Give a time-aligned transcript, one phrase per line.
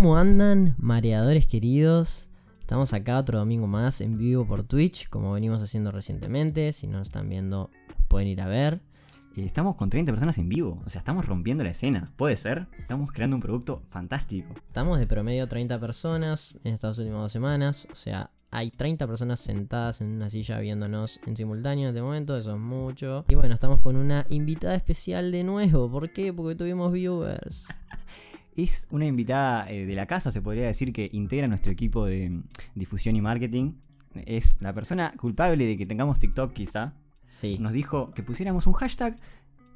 [0.00, 2.30] ¿Cómo andan, mareadores queridos?
[2.58, 6.72] Estamos acá otro domingo más en vivo por Twitch, como venimos haciendo recientemente.
[6.72, 7.70] Si no nos están viendo,
[8.08, 8.80] pueden ir a ver.
[9.36, 12.10] Eh, Estamos con 30 personas en vivo, o sea, estamos rompiendo la escena.
[12.16, 12.66] ¿Puede ser?
[12.78, 14.54] Estamos creando un producto fantástico.
[14.68, 17.86] Estamos de promedio 30 personas en estas últimas dos semanas.
[17.92, 22.38] O sea, hay 30 personas sentadas en una silla viéndonos en simultáneo en este momento.
[22.38, 23.26] Eso es mucho.
[23.28, 25.90] Y bueno, estamos con una invitada especial de nuevo.
[25.90, 26.32] ¿Por qué?
[26.32, 27.66] Porque tuvimos viewers.
[28.56, 32.30] Es una invitada eh, de la casa, se podría decir, que integra nuestro equipo de
[32.30, 33.74] mm, difusión y marketing.
[34.26, 36.94] Es la persona culpable de que tengamos TikTok, quizá.
[37.26, 37.58] Sí.
[37.60, 39.16] Nos dijo que pusiéramos un hashtag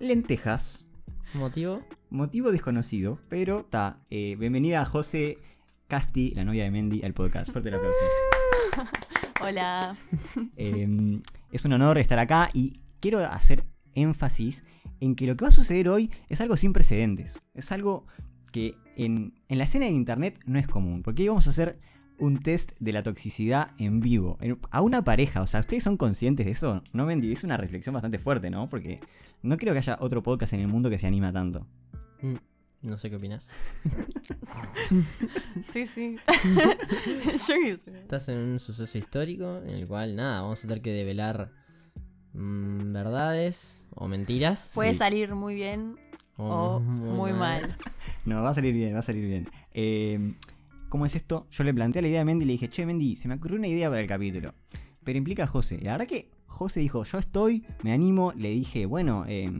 [0.00, 0.86] lentejas.
[1.34, 1.82] ¿Motivo?
[2.10, 4.00] Motivo desconocido, pero está.
[4.10, 5.38] bienvenida a José
[5.88, 7.50] Casti, la novia de Mendy, al podcast.
[7.50, 7.98] Fuerte el aplauso.
[9.42, 9.96] Hola.
[10.56, 11.20] Eh,
[11.52, 14.64] es un honor estar acá y quiero hacer énfasis
[15.00, 17.40] en que lo que va a suceder hoy es algo sin precedentes.
[17.52, 18.06] Es algo
[18.54, 21.02] que en, en la escena de internet no es común.
[21.02, 21.80] Porque hoy vamos a hacer
[22.18, 24.38] un test de la toxicidad en vivo.
[24.40, 25.42] en- a una pareja.
[25.42, 26.80] O sea, ¿ustedes son conscientes de eso?
[26.92, 28.68] No, Mendy, es una reflexión bastante fuerte, ¿no?
[28.68, 29.00] Porque
[29.42, 31.66] no creo que haya otro podcast en el mundo que se anima tanto.
[32.22, 32.36] Mm,
[32.82, 33.50] No sé qué opinas.
[35.62, 36.16] Sí, sí.
[37.48, 37.98] Yo qué sé.
[38.02, 41.50] Estás en un suceso histórico en el cual, nada, vamos a tener que develar
[42.34, 44.72] mm, verdades o mentiras.
[44.74, 44.98] Puede Sí.
[44.98, 45.96] salir muy bien
[46.36, 47.76] o muy mal.
[48.24, 49.48] No, va a salir bien, va a salir bien.
[49.72, 50.34] Eh,
[50.88, 51.46] ¿Cómo es esto?
[51.50, 53.58] Yo le planteé la idea a Mendy y le dije, che, Mendy, se me ocurrió
[53.58, 54.54] una idea para el capítulo.
[55.02, 55.80] Pero implica a José.
[55.82, 58.32] La verdad que José dijo, yo estoy, me animo.
[58.36, 59.50] Le dije, bueno, eh,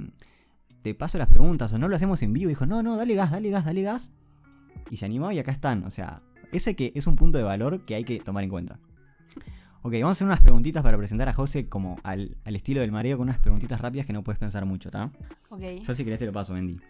[0.83, 2.49] te paso las preguntas o no lo hacemos en vivo.
[2.49, 4.11] Dijo, no, no, dale gas, dale gas, dale gas.
[4.91, 5.85] Y se animó y acá están.
[5.85, 6.23] O sea,
[6.53, 8.79] ese que es un punto de valor que hay que tomar en cuenta.
[9.87, 12.91] Ok, vamos a hacer unas preguntitas para presentar a José como al, al estilo del
[12.91, 15.13] mareo con unas preguntitas rápidas que no puedes pensar mucho, ¿está?
[15.51, 15.61] Ok.
[15.87, 16.81] Yo si querés te lo paso, Mendy.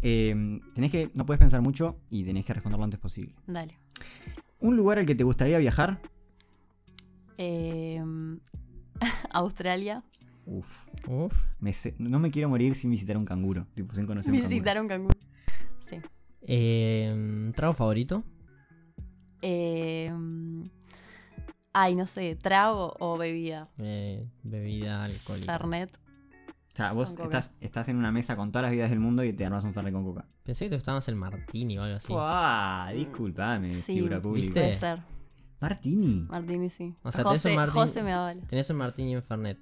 [0.00, 3.34] Eh, tenés que, no puedes pensar mucho y tenés que responder lo antes posible.
[3.46, 3.78] Dale.
[4.60, 6.00] ¿Un lugar al que te gustaría viajar?
[7.36, 8.02] Eh,
[9.34, 10.02] Australia.
[10.46, 11.32] Uf, Uf.
[11.60, 13.66] me sé- no me quiero morir sin visitar un canguro.
[13.74, 15.18] Tipo, sin conocer un Visitar un canguro.
[15.80, 15.96] Sí.
[16.40, 18.24] Eh, ¿Trago favorito?
[19.42, 20.10] Eh,
[21.74, 23.68] ay, no sé, trago o bebida.
[23.78, 25.52] Eh, bebida alcohólica.
[25.58, 25.94] Fernet.
[25.96, 29.22] O sea, vos Con estás, estás en una mesa con todas las vidas del mundo
[29.22, 30.26] y te armas un fernet con coca.
[30.42, 32.12] Pensé que te gustaba más el martini o algo así.
[32.12, 32.90] ¡Uah!
[32.92, 34.46] Disculpame, Sí, figura pública.
[34.46, 34.60] ¿viste?
[34.60, 34.98] Puede ser.
[35.60, 36.26] Martini.
[36.28, 36.94] Martini, sí.
[37.04, 38.42] O sea, tenés José, un Martini- José me avala.
[38.48, 39.58] Tenés un martini y un fernet.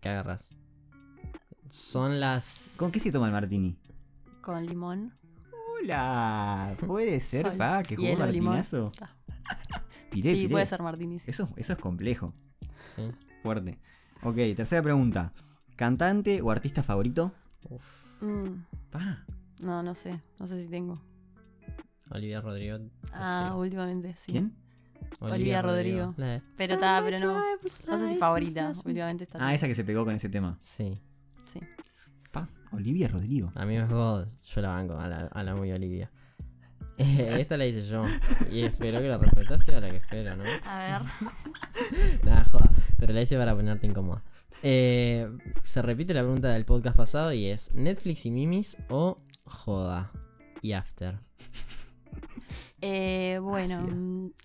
[0.00, 0.54] ¿Qué agarras?
[1.70, 2.70] Son las...
[2.76, 3.76] ¿Con qué se toma el martini?
[4.42, 5.14] Con limón.
[5.82, 8.54] Hola, puede ser, Sol, pa, que jugó hielo, limón.
[8.56, 8.92] martinazo.
[8.98, 9.16] Ta.
[10.10, 10.50] Piré, sí, piré.
[10.50, 11.30] puede ser Martini, sí.
[11.30, 12.32] Eso, eso es complejo.
[12.94, 13.10] Sí.
[13.42, 13.78] Fuerte.
[14.22, 15.32] Ok, tercera pregunta.
[15.76, 17.32] ¿Cantante o artista favorito?
[17.68, 17.84] Uf.
[18.22, 19.24] Mm, Pa.
[19.60, 20.20] no, no sé.
[20.38, 21.00] No sé si tengo.
[22.10, 22.78] Olivia Rodrigo.
[23.12, 23.58] Ah, sí.
[23.58, 24.32] últimamente, sí.
[24.32, 24.54] ¿Quién?
[25.20, 26.14] Olivia Rodrigo.
[26.56, 27.34] Pero está, pero no.
[27.88, 28.72] No sé si favorita.
[28.84, 29.38] Últimamente está.
[29.40, 30.56] Ah, esa que se pegó con ese tema.
[30.60, 30.98] Sí.
[31.44, 31.60] Sí.
[32.30, 32.48] Pa.
[32.72, 33.52] Olivia Rodrigo.
[33.54, 34.26] A mí me God.
[34.54, 36.10] Yo la banco a la, a la muy Olivia.
[37.40, 38.04] Esta la hice yo.
[38.50, 40.44] Y espero que la respuesta sea la que espero, ¿no?
[40.66, 42.22] A ver.
[42.24, 42.70] Nada, joda.
[42.98, 44.22] Pero la hice para ponerte incómoda.
[44.62, 45.28] Eh,
[45.62, 50.10] se repite la pregunta del podcast pasado y es: ¿Netflix y Mimis o Joda
[50.62, 51.18] y After?
[52.82, 54.30] Eh, bueno.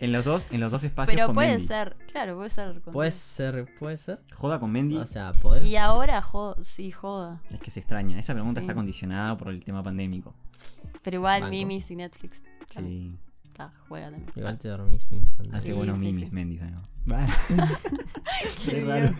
[0.00, 1.66] En los dos, en los dos espacios Pero con puede Mendy.
[1.66, 1.96] ser.
[2.12, 2.80] Claro, puede ser.
[2.82, 4.18] con- Puede ser, puede ser.
[4.34, 4.96] Joda con Mendy.
[4.96, 5.64] O sea, poder.
[5.64, 7.40] Y ahora, jo- sí, joda.
[7.50, 8.18] es que se extraña.
[8.18, 8.64] Esa pregunta Sí.
[8.64, 10.34] está condicionada por el tema pandémico.
[11.04, 11.50] Pero igual, Banco.
[11.52, 12.42] Mimis y Netflix.
[12.68, 13.16] claro, Sí.
[13.48, 14.32] Está, juega también.
[14.34, 15.22] Igual te dormís sin
[15.52, 16.34] Hace Sí, buenos sí, mimis, sí.
[16.34, 16.58] Mendy.
[18.64, 19.10] Qué raro.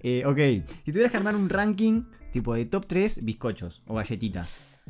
[0.00, 4.80] Eh, ok, si tuvieras que armar un ranking tipo de top 3 bizcochos o galletitas.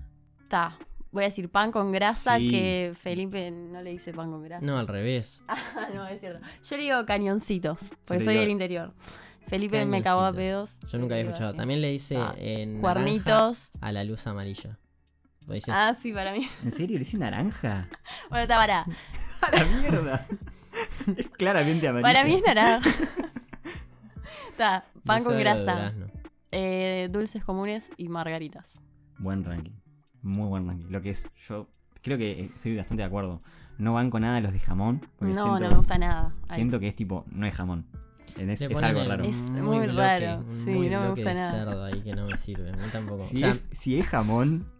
[0.42, 0.78] Está.
[1.12, 2.48] Voy a decir pan con grasa, Sí.
[2.50, 4.64] que Felipe no le dice pan con grasa.
[4.64, 5.42] No, al revés.
[5.48, 6.40] Ah, no, es cierto.
[6.62, 8.92] Yo le digo cañoncitos, porque soy digo- del interior.
[9.46, 10.78] Felipe me cagó a pedos.
[10.92, 11.50] Yo nunca había escuchado.
[11.50, 11.56] así.
[11.56, 13.70] También le hice Ah, en Cuernitos.
[13.80, 14.78] a la luz amarilla.
[15.54, 16.48] Dice- Ah, sí, para mí.
[16.64, 16.98] ¿En serio?
[16.98, 17.88] ¿Le dice naranja?
[18.30, 18.80] Bueno, está para.
[19.42, 20.26] ¡A la mierda!
[21.16, 22.02] es claramente amarillo.
[22.06, 22.90] Para mí es naranja.
[24.50, 26.06] Está, pan con de grasa, durazno.
[26.52, 28.80] eh, dulces comunes y margaritas.
[29.18, 29.72] Buen ranking.
[30.22, 30.86] Muy buen ranking.
[30.90, 31.68] Lo que es, yo
[32.02, 33.40] creo que eh, estoy bastante de acuerdo.
[33.78, 35.00] No van con nada los de jamón.
[35.18, 36.34] porque No, siento, no me gusta nada.
[36.48, 37.86] Ay, Siento que es tipo, no es jamón.
[38.36, 39.24] Es, Le es ponen algo el raro.
[39.24, 41.50] Es muy raro, un sí, muy no me bloque gusta de nada.
[41.52, 42.68] cerdo ahí que no me sirve.
[42.70, 43.22] A mí tampoco.
[43.22, 44.70] Si, o, sea, es, si es jamón,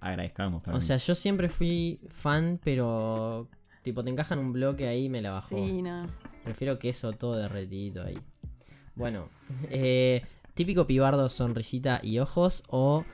[0.00, 0.62] agradezcamos.
[0.62, 3.48] para o sea, yo siempre fui fan, pero
[3.82, 5.56] tipo te encajan un bloque ahí y me la bajó.
[5.56, 6.06] Sí, no.
[6.44, 8.18] Prefiero queso todo derretidito ahí.
[8.94, 9.28] Bueno,
[9.70, 10.22] eh,
[10.54, 13.04] típico pibardo sonrisita y ojos o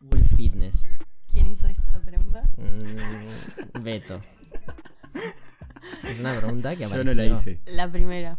[0.00, 0.92] full fitness.
[1.32, 2.42] ¿Quién hizo esta pregunta?
[2.56, 4.20] Mm, Beto.
[6.04, 7.14] Es una pregunta que Yo apareció.
[7.14, 7.60] no la hice.
[7.66, 8.36] La primera.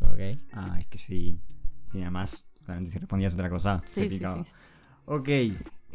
[0.00, 0.36] Ok.
[0.52, 1.36] Ah, es que sí.
[1.84, 2.46] Sí, nada más.
[2.64, 4.44] Claramente si respondías otra cosa, Sí, se sí, picaba.
[4.44, 4.50] sí.
[5.06, 5.28] Ok.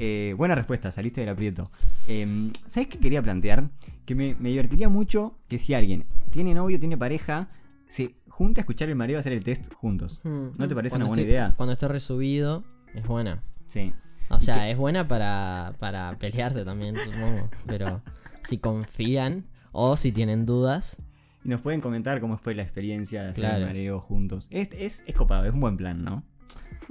[0.04, 1.70] Eh, buena respuesta, saliste del aprieto.
[2.08, 3.70] Em, ¿Sabes qué quería plantear?
[4.06, 7.50] Que me, me divertiría mucho que si alguien tiene novio, tiene pareja,
[7.88, 10.20] se junte a escuchar el marido a hacer el test juntos.
[10.24, 10.48] Hmm.
[10.58, 11.54] ¿No te parece Cuando una buena esté- idea?
[11.56, 12.64] Cuando esté resubido,
[12.96, 13.44] es buena.
[13.68, 13.94] Sí.
[14.30, 17.50] O sea, es buena para, para pelearse también, supongo.
[17.68, 18.02] Pero
[18.44, 21.02] si confían o si tienen dudas,
[21.44, 23.58] Y nos pueden comentar cómo fue la experiencia de hacer Claro.
[23.60, 24.48] el mareo juntos.
[24.52, 26.24] Es, es, es copado, es un buen plan, ¿no?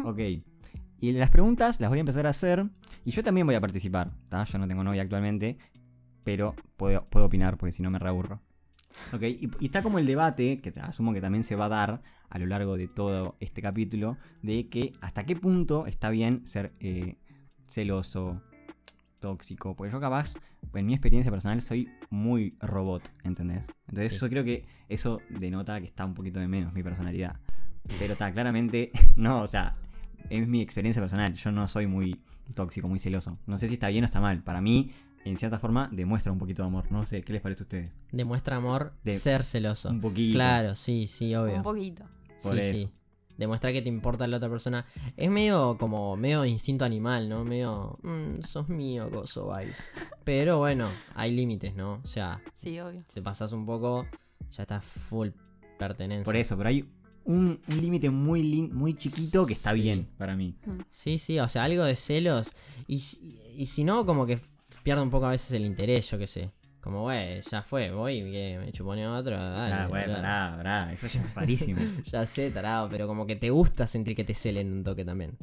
[0.05, 0.19] Ok.
[1.03, 2.67] Y las preguntas las voy a empezar a hacer.
[3.05, 4.13] Y yo también voy a participar.
[4.29, 4.45] ¿tá?
[4.45, 5.59] Yo no tengo novia actualmente.
[6.25, 8.41] Pero puedo, puedo opinar porque si no me reaburro.
[9.13, 9.23] Ok.
[9.23, 12.39] Y, y está como el debate, que asumo que también se va a dar a
[12.39, 14.19] lo largo de todo este capítulo.
[14.43, 17.17] De que hasta qué punto está bien ser eh,
[17.67, 18.43] celoso,
[19.19, 19.75] tóxico.
[19.77, 20.35] Porque yo capaz,
[20.75, 23.67] en mi experiencia personal, soy muy robot, ¿entendés?
[23.89, 24.19] Entonces Sí.
[24.21, 27.41] yo creo que eso denota que está un poquito de menos mi personalidad.
[27.99, 29.75] Pero está, claramente, no, o sea,
[30.29, 31.35] es mi experiencia personal.
[31.35, 32.21] Yo no soy muy
[32.55, 33.39] tóxico, muy celoso.
[33.47, 34.43] No sé si está bien o está mal.
[34.43, 34.91] Para mí,
[35.25, 36.91] en cierta forma, demuestra un poquito de amor.
[36.91, 37.97] No sé, ¿qué les parece a ustedes?
[38.13, 39.91] demuestra amor De- ser celoso.
[39.91, 40.35] Un poquito.
[40.35, 41.57] Claro, sí, sí, obvio.
[41.57, 42.05] Un poquito.
[42.43, 42.77] por sí, eso.
[42.77, 42.91] sí.
[43.37, 44.85] Demuestra que te importa la otra persona.
[45.17, 47.43] Es medio como, medio instinto animal, ¿no?
[47.43, 49.87] Medio, "Mm, sos mío, gozo, vibes.
[50.25, 51.95] Pero bueno, hay límites, ¿no?
[52.03, 53.01] O sea, Sí, obvio.
[53.09, 54.07] si pasas un poco,
[54.53, 55.29] ya estás full
[55.79, 56.25] pertenencia.
[56.25, 56.85] Por eso, pero hay
[57.25, 59.81] un, un límite muy, muy chiquito que está Sí.
[59.81, 60.57] bien para mí.
[60.91, 62.53] Sí, sí, o sea, algo de celos.
[62.87, 64.39] Y, si- y si no, como que
[64.83, 66.51] pierde un poco a veces el interés, yo qué sé.
[66.81, 69.37] Como, güey, ya fue, voy, que me chupone a otro.
[69.37, 70.93] dale, ah, pará, pará.
[70.93, 71.81] Eso ya es rarísimo.
[72.11, 75.37] Ya sé, tarado, pero como que te gusta sentir que te celen un toque también.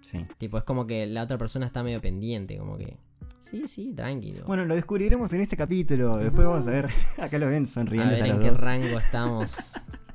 [0.00, 0.24] sí.
[0.38, 2.96] Tipo, es como que la otra persona está medio pendiente, como que.
[3.40, 4.44] Sí, sí, tranquilo.
[4.46, 6.16] Bueno, lo descubriremos en este capítulo.
[6.18, 6.88] Después vamos a ver.
[7.20, 8.60] Acá lo ven a sonrientes ver a, en los qué dos.
[8.60, 9.56] rango estamos.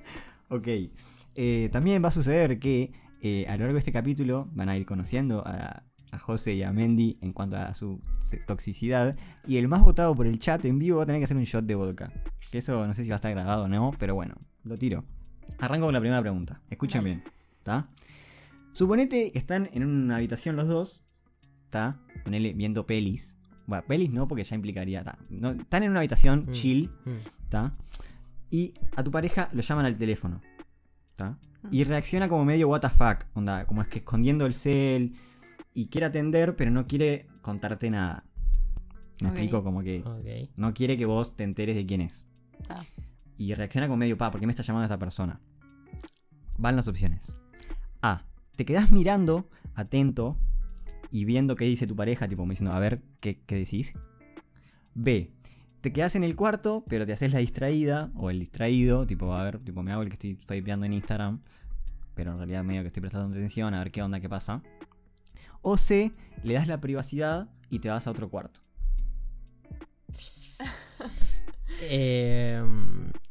[0.51, 0.67] Ok.
[1.35, 4.75] Eh, también va a suceder que eh, a lo largo de este capítulo van a
[4.77, 8.01] ir conociendo a, a José y a Mendy en cuanto a su
[8.45, 9.17] toxicidad.
[9.47, 11.43] Y el más votado por el chat en vivo va a tener que hacer un
[11.43, 12.11] shot de vodka.
[12.51, 15.05] Que eso no sé si va a estar grabado o no, pero bueno, lo tiro.
[15.59, 16.61] Arranco con la primera pregunta.
[16.69, 17.23] Escuchen bien.
[17.57, 17.89] ¿Está?
[18.73, 21.03] Suponete que están en una habitación los dos.
[21.63, 21.99] ¿Está?
[22.23, 23.37] Ponele viendo pelis.
[23.67, 25.03] Bueno, pelis no, porque ya implicaría.
[25.03, 25.17] ¿tá?
[25.29, 26.51] No, están en una habitación Mm.
[26.51, 26.89] chill.
[27.05, 27.43] Mm.
[27.43, 27.77] ¿Está?
[28.51, 30.41] Y a tu pareja lo llaman al teléfono.
[31.09, 31.39] ¿Está?
[31.71, 33.25] Y reacciona como medio what the fuck.
[33.33, 35.15] Onda, como es que escondiendo el cel.
[35.73, 38.25] Y quiere atender, pero no quiere contarte nada.
[39.21, 40.03] Me explico, como que
[40.57, 42.25] no quiere que vos te enteres de quién es.
[42.69, 42.83] Ah.
[43.37, 45.39] Y reacciona como medio, pa, ¿por qué me está llamando esta persona?
[46.57, 47.35] Van las opciones.
[48.01, 48.25] A.
[48.55, 50.37] Te quedás mirando, atento,
[51.11, 53.93] y viendo qué dice tu pareja, tipo, me diciendo, a ver, ¿qué, qué decís?
[54.93, 55.33] B.
[55.81, 59.43] Te quedas en el cuarto, pero te haces la distraída, o el distraído, tipo, a
[59.43, 61.41] ver, tipo, me hago el que estoy swipeando en Instagram,
[62.13, 64.61] pero en realidad medio que estoy prestando atención, a ver qué onda, qué pasa.
[65.61, 66.11] O C.
[66.43, 68.61] Le das la privacidad y te vas a otro cuarto.
[71.83, 72.61] Eh,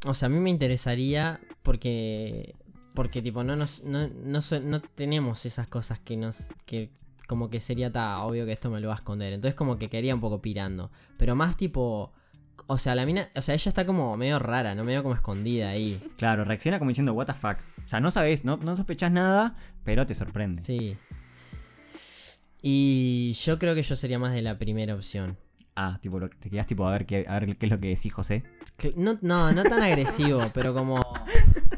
[0.07, 2.57] o sea, a mí me interesaría porque.
[2.95, 3.85] Porque, tipo, no nos.
[3.85, 6.49] No, no, no tenemos esas cosas que nos.
[6.67, 6.91] que
[7.29, 9.33] como que sería ta, obvio que esto me lo va a esconder.
[9.35, 10.91] Entonces, como que quedaría un poco pirando.
[11.17, 12.13] Pero más tipo.
[12.67, 13.29] O sea, la mina.
[13.37, 14.85] O sea, ella está como medio rara, ¿no?
[14.85, 16.01] Medio como escondida ahí.
[16.17, 17.57] Claro, reacciona como diciendo, what the fuck.
[17.85, 20.63] O sea, no sabes, no, no sospechas nada, pero te sorprende.
[20.63, 20.97] Sí.
[22.63, 25.39] Y yo creo que yo sería más de la primera opción.
[25.77, 27.89] Ah, tipo, lo- te quedas tipo a ver qué, a ver qué es lo que
[27.89, 28.43] decís, José.
[28.97, 31.01] No, no, no tan agresivo, pero como.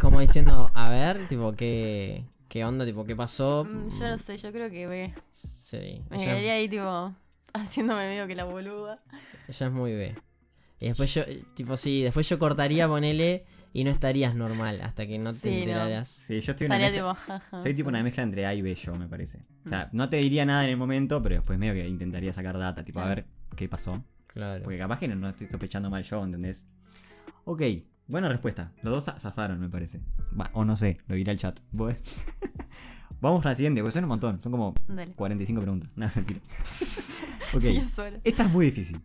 [0.00, 2.24] Como diciendo, a ver, tipo, qué.
[2.48, 2.84] ¿Qué onda?
[2.84, 3.64] Tipo, ¿qué pasó?
[3.64, 5.14] Mm, Yo no sé, yo creo que ve.
[5.30, 6.02] Sí.
[6.10, 7.14] Me quedaría ahí, tipo,
[7.54, 9.00] haciéndome medio que la boluda.
[9.48, 10.14] ella es muy B.
[10.82, 11.22] Y después yo,
[11.54, 15.48] tipo, sí, después yo cortaría, ponele, y no estarías normal hasta que no te Sí,
[15.50, 15.54] no.
[15.62, 16.08] enteraras.
[16.08, 17.14] Sí, yo estoy una mezcla-
[17.50, 17.58] tipo.
[17.62, 19.44] Soy tipo una mezcla entre A y B yo, me parece.
[19.64, 22.58] O sea, no te diría nada en el momento, pero después medio que intentaría sacar
[22.58, 24.04] data, tipo, a ver qué pasó.
[24.26, 24.62] Claro.
[24.64, 26.66] Porque capaz que no, no estoy sospechando mal yo, ¿entendés?
[27.44, 27.62] Ok,
[28.06, 28.72] buena respuesta.
[28.82, 30.00] Los dos za- zafaron, me parece.
[30.38, 31.60] Va, o no sé, lo dirá el chat.
[31.70, 31.94] Vos-
[33.20, 34.40] Vamos a la siguiente, porque son un montón.
[34.40, 35.14] Son como Dale.
[35.14, 35.90] 45 preguntas.
[35.96, 36.40] No, mentira.
[37.54, 37.64] ok.
[38.24, 39.00] Esta es muy difícil.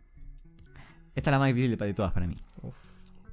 [1.17, 2.36] Esta es la más difícil de, todas para mí.
[2.62, 2.75] Uf.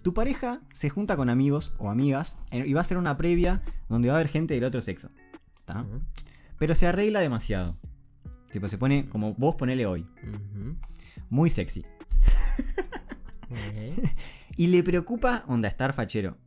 [0.00, 4.08] Tu pareja se junta con amigos o amigas y va a hacer una previa donde
[4.08, 5.10] va a haber gente del otro sexo.
[6.58, 7.76] Pero se arregla demasiado.
[8.50, 10.06] Tipo, se pone como vos ponele hoy.
[11.28, 11.84] Muy sexy.
[14.56, 16.38] Y le preocupa onda estar fachero.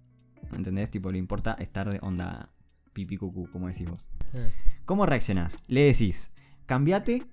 [0.54, 0.90] ¿Entendés?
[0.90, 2.50] Tipo, le importa estar de onda
[2.94, 4.00] pipi cucú, como decís vos.
[4.86, 5.58] ¿Cómo reaccionás?
[5.68, 6.32] Le decís,
[6.66, 7.28] cambiate.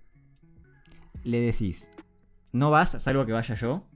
[1.23, 1.91] Le decís,
[2.51, 3.87] no vas, salvo que vaya yo.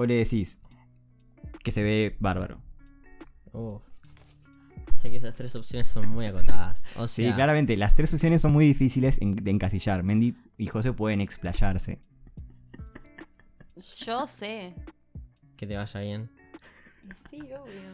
[0.00, 0.58] O le decís
[1.62, 2.58] que se ve bárbaro.
[4.90, 6.84] Sé que esas tres opciones son muy acotadas.
[6.96, 10.02] O Sí, claramente, las tres opciones son muy difíciles de encasillar.
[10.02, 11.98] Mendy y José pueden explayarse.
[14.06, 14.74] Yo sé.
[15.58, 16.30] que te vaya bien.
[17.28, 17.90] Sí, obvio.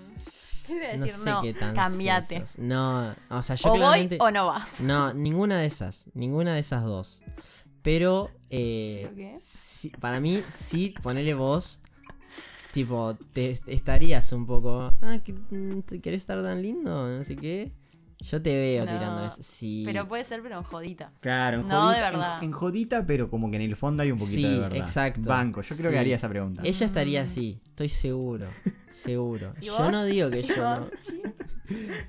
[0.68, 1.18] ¿Qué te voy a No decir?
[1.20, 2.38] sé No, qué tan cambiate.
[2.46, 2.58] sos.
[2.60, 4.18] No, o sea, yo O claramente.
[4.18, 4.80] voy o no vas.
[4.80, 6.08] No, ninguna de esas.
[6.14, 7.22] Ninguna de esas dos.
[7.82, 9.32] Pero, eh,
[10.00, 11.82] para mí, sí, ponele vos.
[12.76, 14.92] Tipo, te estarías un poco.
[15.00, 17.08] Ah, que, mm, ¿te ¿querés estar tan lindo?
[17.08, 17.72] No sé qué.
[18.20, 19.38] Yo te veo No, tirando eso.
[19.42, 19.82] Sí.
[19.86, 21.10] Pero puede ser, pero en jodita.
[21.20, 22.38] Claro, en No, jodita, de verdad.
[22.38, 24.76] En, en jodita, pero como que en el fondo hay un poquito Sí, de verdad.
[24.78, 25.28] exacto.
[25.28, 25.92] Banco, yo creo Sí.
[25.94, 26.62] que haría esa pregunta.
[26.64, 28.46] Ella estaría así, estoy seguro.
[28.90, 29.52] Seguro.
[29.60, 29.90] ¿Y Yo vos?
[29.90, 30.86] no digo que ¿Y yo no.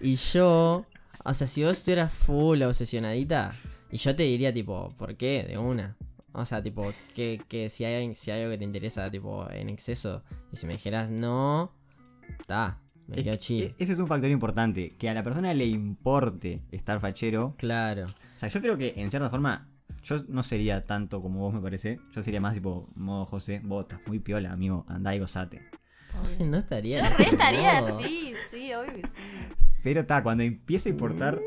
[0.01, 0.85] Y yo,
[1.25, 3.53] o sea, si vos estuvieras full obsesionadita,
[3.91, 5.45] y yo te diría, tipo, ¿por qué?
[5.49, 5.96] De una.
[6.39, 9.69] O sea, tipo, que, que si, hay, si hay algo que te interesa, tipo, en
[9.69, 11.73] exceso, y si me dijeras no,
[12.39, 13.63] está, me Es quedo que chill.
[13.63, 17.55] e- ese es un factor importante, que a la persona le importe estar fachero.
[17.57, 18.05] Claro.
[18.05, 19.67] O sea, yo creo que en cierta forma,
[20.03, 21.99] yo no sería tanto como vos me parece.
[22.13, 25.61] Yo sería más tipo, modo José, vos estás muy piola, amigo, andá y gozate.
[26.19, 27.01] José no estaría.
[27.03, 29.47] Yo re estaría así, sí, obvio que sí.
[29.83, 31.41] Pero está, cuando empiece a importar.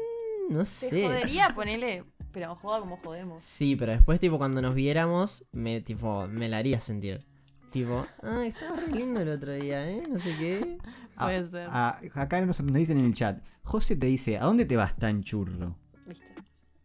[0.48, 1.04] No Te sé.
[1.06, 3.42] jodería ponerle, pero joda como jodemos.
[3.42, 7.24] Sí, pero después, tipo, cuando nos viéramos, me, tipo, me la haría sentir.
[7.72, 10.02] Tipo, ah, estaba re lindo el otro día, ¿eh?
[10.08, 10.78] No sé qué.
[11.16, 11.66] Puede a- ser.
[11.70, 14.96] a- acá nos, nos dicen en el chat, José te dice, ¿a dónde te vas
[14.96, 15.76] tan churro?
[16.06, 16.24] ¿Viste?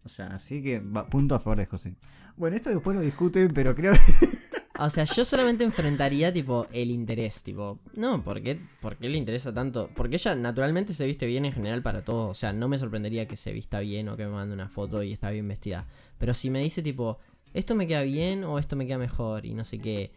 [0.04, 1.96] O sea, así que va- punto a favor de José.
[2.38, 3.94] Bueno, esto después lo discuten, pero creo
[4.78, 9.18] O sea, yo solamente enfrentaría, tipo, el interés, tipo, no, ¿por qué, ¿por qué le
[9.18, 9.90] interesa tanto?
[9.96, 13.26] Porque ella naturalmente se viste bien en general para todo, o sea, no me sorprendería
[13.28, 15.88] que se vista bien o que me mande una foto y está bien vestida.
[16.18, 17.20] Pero si me dice, tipo,
[17.54, 20.12] esto me queda bien o esto me queda mejor y no sé qué,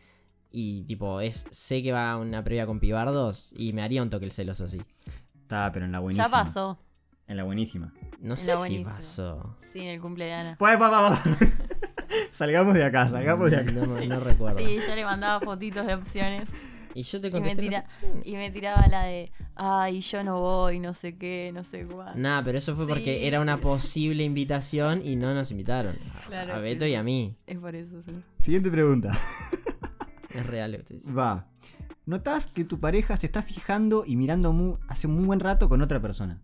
[0.51, 4.11] y tipo, es sé que va a una previa con pibardos y me haría un
[4.11, 4.81] toque el celoso así.
[5.41, 6.27] Está, pero en la buenísima.
[6.27, 6.79] Ya pasó.
[7.27, 7.93] En la buenísima.
[8.21, 9.57] No En sé si pasó.
[9.73, 10.57] Sí, en el cumpleaños.
[10.59, 11.23] Pues, va, va, va.
[12.39, 13.73] Salgamos de acá, salgamos de acá.
[13.73, 14.59] No, no recuerdo.
[14.59, 16.49] Sí, yo le mandaba fotitos de opciones.
[16.95, 17.85] Y yo te Y me, contesté tira-
[18.25, 22.19] y me tiraba la de, ay, yo no voy, no sé qué, no sé cuánto.
[22.19, 25.95] Nah, pero eso fue porque era una posible invitación y no nos invitaron.
[25.97, 26.91] A- Claro, a sí, Beto sí.
[26.93, 27.33] y a mí.
[27.47, 28.13] Es por eso, sí.
[28.39, 29.11] Siguiente pregunta.
[30.31, 31.21] Es real lo que estoy diciendo.
[31.21, 31.47] Va.
[32.07, 35.83] ¿Notás que tu pareja se está fijando y mirando hace un muy buen rato con
[35.83, 36.41] otra persona?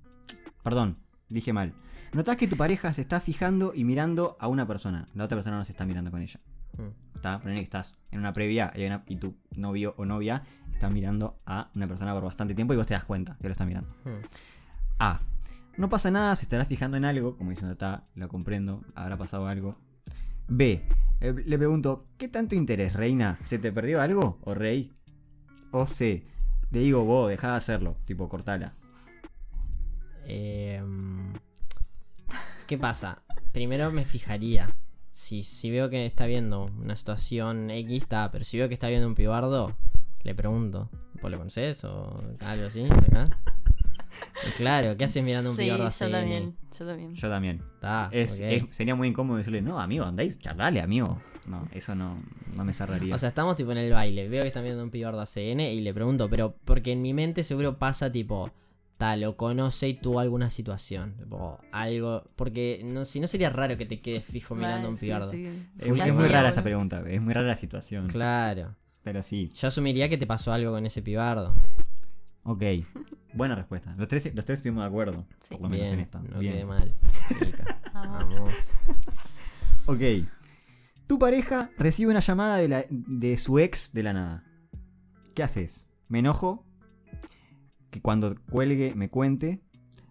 [0.63, 0.99] Perdón,
[1.29, 1.75] dije mal.
[2.15, 5.07] ¿Notás que tu pareja se está fijando y mirando a una persona?
[5.15, 6.41] La otra persona no se está mirando con ella.
[6.79, 7.17] Mm.
[7.17, 10.43] Está, ponele que estás en una previa y, hay una- y tu novio o novia
[10.71, 13.53] está mirando a una persona por bastante tiempo y vos te das cuenta que lo
[13.53, 13.89] está mirando.
[14.05, 14.25] Mm.
[15.01, 15.21] A.
[15.77, 19.49] No pasa nada, se estará fijando en algo, como diciendo, está, lo comprendo, habrá pasado
[19.49, 19.77] algo.
[20.47, 20.87] B.
[21.21, 23.39] eh, le pregunto, ¿qué tanto interés, reina?
[23.43, 24.39] ¿Se te perdió algo?
[24.45, 24.93] ¿O rey?
[25.73, 26.25] O C.
[26.71, 28.75] Le digo, vos, dejá de hacerlo, tipo, cortala.
[30.27, 31.24] Em,
[32.67, 33.23] ¿Qué pasa?
[33.53, 34.75] Primero me fijaría.
[35.13, 38.31] Si, si veo que está viendo una situación X, está.
[38.31, 39.77] Pero si veo que está viendo un pibardo,
[40.23, 40.89] le pregunto.
[41.23, 41.85] ¿Vos lo conoces?
[41.85, 42.81] ¿O algo así?
[42.85, 43.25] ¿Acá?
[44.47, 46.11] Y claro, ¿qué haces mirando un Sí, pibardo yo así?
[46.11, 47.15] también, yo también.
[47.15, 47.63] Yo también.
[47.75, 48.47] Está, Es, ok.
[48.49, 51.19] es- sería muy incómodo decirle, no, amigo, andáis, charlale, amigo.
[51.47, 52.17] No, eso no,
[52.57, 53.15] no me cerraría.
[53.15, 55.81] O sea, estamos tipo en el baile, veo que están viendo un pibardo ACN y
[55.81, 58.51] le pregunto, pero porque en mi mente seguro pasa tipo,
[58.97, 63.77] tal, lo conoce y tuvo alguna situación, tipo, algo, porque no, si no sería raro
[63.77, 65.31] que te quedes fijo mirando a un sí, pibardo.
[65.33, 65.47] sí.
[65.79, 68.09] es, es muy rara esta pregunta, es muy rara la situación.
[68.09, 68.75] Claro.
[69.03, 71.53] Pero sí, Yo asumiría que te pasó algo con ese pibardo.
[72.45, 72.63] ok.
[73.35, 73.95] Buena respuesta.
[73.99, 75.55] Los tres, los tres estuvimos de acuerdo, Sí.
[75.55, 76.21] por lo menos Bien, en esta.
[76.21, 76.53] no Bien.
[76.55, 76.95] quedé mal.
[77.93, 78.33] Vamos.
[78.35, 78.73] Vamos.
[79.87, 80.01] Ok.
[81.07, 84.45] Tu pareja recibe una llamada de, la- de su ex de la nada.
[85.35, 85.87] ¿Qué haces?
[86.09, 86.64] ¿Me enojo?
[87.95, 89.61] Que cuando cuelgue me cuente.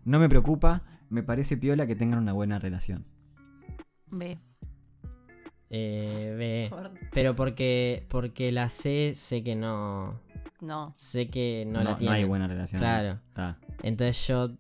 [0.06, 0.84] No me preocupa.
[1.10, 3.04] Me parece piola que tengan una buena relación.
[4.10, 4.40] Ve.
[5.70, 6.68] Eh, ve.
[6.70, 10.18] Por- Pero porque, porque la sé, sé que no,
[10.62, 10.94] No.
[10.96, 12.16] sé que no, la no tiene.
[12.16, 12.80] hay buena relación.
[12.80, 13.20] Claro.
[13.26, 13.60] Está.
[13.82, 14.52] Entonces yo.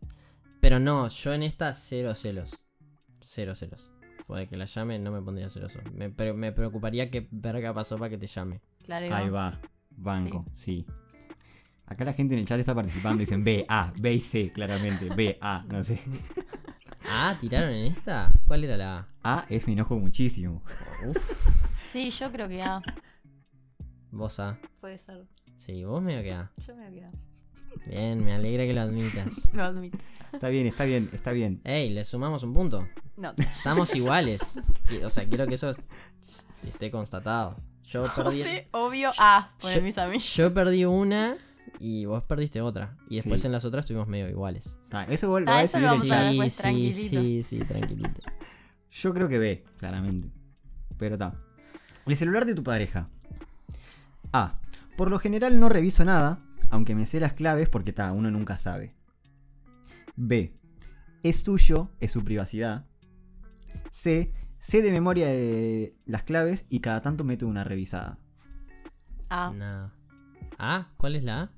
[0.60, 2.62] Pero no, yo en esta cero celos.
[3.22, 3.90] Cero celos.
[4.28, 5.80] Puede que la llame, no me pondría celoso.
[5.94, 8.60] Me, pero me preocuparía que verga pasó para que te llame.
[8.84, 9.62] Claro, Ahí va.
[9.92, 10.46] Banco.
[10.54, 10.86] Sí.
[11.86, 13.20] Acá la gente en el chat está participando.
[13.20, 15.10] Dicen B, A, B y C, claramente.
[15.14, 16.00] B, A, no sé.
[17.10, 18.32] Ah, ¿tiraron en esta?
[18.48, 19.40] ¿Cuál era la A?
[19.40, 20.64] A es me enojo muchísimo.
[21.78, 22.82] Sí, yo creo que A.
[24.10, 24.58] Vos A.
[24.80, 25.26] Puede ser.
[25.58, 26.50] Sí, vos me que A.
[26.66, 27.08] Yo me voy a.
[27.90, 29.54] Bien, me alegra que lo admitas.
[29.54, 29.98] Lo admito.
[30.32, 31.60] Está bien, está bien, está bien.
[31.66, 32.88] Ey, le sumamos un punto.
[33.18, 33.34] No.
[33.38, 34.60] Estamos iguales.
[35.04, 35.76] O sea, quiero que eso
[36.66, 37.58] esté constatado.
[37.84, 39.12] Yo perdí, José, obvio.
[39.12, 40.36] Yo- por mis amigos.
[40.36, 41.36] yo perdí una
[41.86, 42.98] y vos perdiste otra.
[43.10, 43.48] Y después Sí.
[43.48, 44.78] en las otras estuvimos medio iguales.
[44.90, 46.98] Ta, eso igual Ah, va a eso lo vamos a ver Sí, sí, tranquilito.
[47.22, 48.22] sí, sí, tranquilito.
[48.92, 50.32] Yo creo que B, claramente.
[50.98, 51.34] Pero está.
[52.06, 53.10] El celular de tu pareja.
[54.32, 54.60] A.
[54.98, 58.58] Por lo general no reviso nada, aunque me sé las claves porque ta, uno nunca
[58.58, 58.96] sabe.
[60.16, 60.54] B.
[61.24, 62.86] Es tuyo, es su privacidad.
[63.92, 64.34] C.
[64.58, 68.18] Sé de memoria de las claves y cada tanto meto una revisada.
[69.30, 69.92] Ah, No.
[70.60, 70.88] ¿Ah?
[70.98, 71.52] ¿Cuál es la A?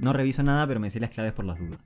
[0.00, 1.80] No reviso nada, pero me sé las claves por las dudas.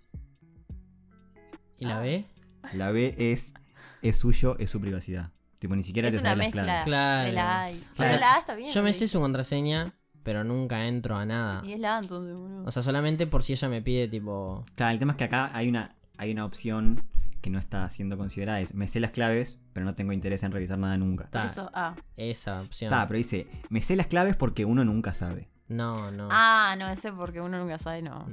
[1.79, 2.01] ¿Y la.
[2.01, 2.27] B?
[2.75, 3.55] La B es
[4.03, 5.31] es suyo, es su privacidad.
[5.59, 6.85] Tipo, ni siquiera es te una sabes las mezcla claves.
[6.85, 7.27] Claro.
[7.27, 7.71] de la A.
[7.71, 8.71] y- O Pero sea, la A está bien.
[8.71, 11.63] Yo me sé su contraseña, pero nunca entro a nada.
[11.65, 12.65] Y es la A entonces, boludo.
[12.65, 14.65] O sea, solamente por si ella me pide tipo...
[14.75, 17.03] Claro, el tema es que acá hay una, hay una opción
[17.41, 18.61] que no está siendo considerada.
[18.61, 21.29] Es, me sé las claves, pero no tengo interés en revisar nada nunca.
[21.31, 21.45] Ta.
[21.45, 21.95] Eso, ah.
[22.17, 22.93] Esa opción.
[22.93, 25.49] Está, pero dice, me sé las claves porque uno nunca sabe.
[25.67, 26.29] No, no.
[26.31, 28.27] Ah, no, ese porque uno nunca sabe, no.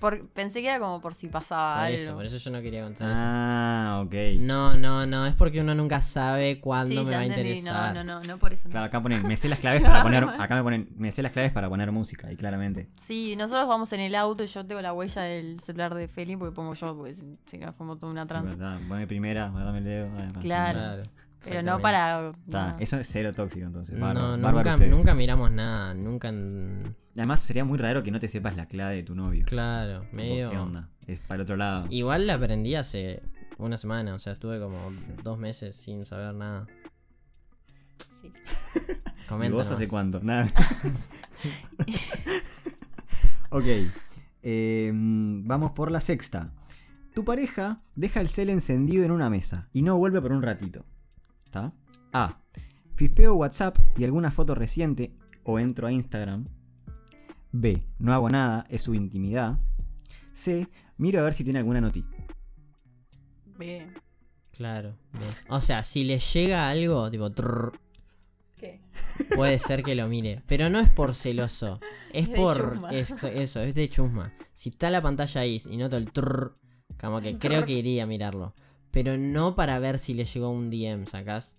[0.00, 1.96] Por- pensé que era como por si pasaba por algo.
[1.96, 3.22] eso, por eso yo no quería contar eso.
[3.24, 4.14] Ah, ok.
[4.40, 5.24] No, no, no.
[5.26, 7.94] Es porque uno nunca sabe cuándo Sí, me ya va a interesar.
[7.94, 8.66] No, no, no, no por eso.
[8.68, 8.72] no.
[8.72, 10.24] Claro, acá ponen, me sé las claves para poner.
[10.24, 12.88] Acá me ponen, me sé las claves para poner música, y claramente.
[12.96, 16.36] Sí, nosotros vamos en el auto y yo tengo la huella del celular de Feli
[16.36, 18.52] porque pongo yo, porque si- no como toda una tranza.
[18.52, 20.10] Está, Pone primera, dame el dedo.
[20.40, 20.78] Claro.
[20.80, 21.02] Claro.
[21.48, 22.30] Pero no para.
[22.30, 22.78] Está, no.
[22.78, 23.96] eso es cero tóxico entonces.
[23.96, 24.06] No,
[24.38, 25.94] Bárbaro, nunca, miramos nada.
[25.94, 26.32] Nunca.
[27.16, 29.44] Además, sería muy raro que no te sepas la clave de tu novio.
[29.46, 30.50] Claro, Tipo, medio.
[30.50, 30.88] ¿Qué onda?
[31.06, 31.86] Es para el otro lado.
[31.90, 33.22] Igual la aprendí hace
[33.58, 34.14] una semana.
[34.14, 34.76] O sea, estuve como
[35.22, 36.66] dos meses sin saber nada.
[37.96, 38.30] Sí.
[39.44, 40.20] ¿Y vos hace cuánto?
[40.22, 40.46] Nada.
[43.50, 43.64] ok.
[44.42, 46.52] eh, vamos por la sexta.
[47.14, 50.84] Tu pareja deja el cel encendido en una mesa y no vuelve por un ratito.
[51.54, 51.72] ¿Está?
[52.12, 52.40] A.
[52.96, 56.48] Fispeo WhatsApp y alguna foto reciente o entro a Instagram.
[57.52, 57.80] B.
[58.00, 59.60] No hago nada, es su intimidad.
[60.32, 60.66] C.
[60.96, 62.04] Miro a ver si tiene alguna noti.
[63.56, 63.94] Bien.
[64.50, 64.96] Claro.
[65.12, 65.30] bien.
[65.48, 67.30] O sea, si le llega algo, tipo.
[67.30, 67.78] trrr,
[68.56, 68.80] ¿Qué?
[69.36, 70.42] puede ser que lo mire.
[70.48, 71.78] Pero no es por celoso.
[72.12, 72.80] Es por.
[72.90, 74.32] es- eso, es de chusma.
[74.54, 76.56] Si está la pantalla ahí y noto el trrr,
[77.00, 78.54] como que creo que iría a mirarlo.
[78.94, 81.58] Pero no para ver si le llegó un DM, ¿sacás?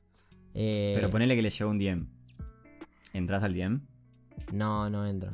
[0.54, 2.08] Eh, Pero ponele que le llegó un DM.
[3.12, 3.82] ¿Entras al DM?
[4.54, 5.34] No, no entro.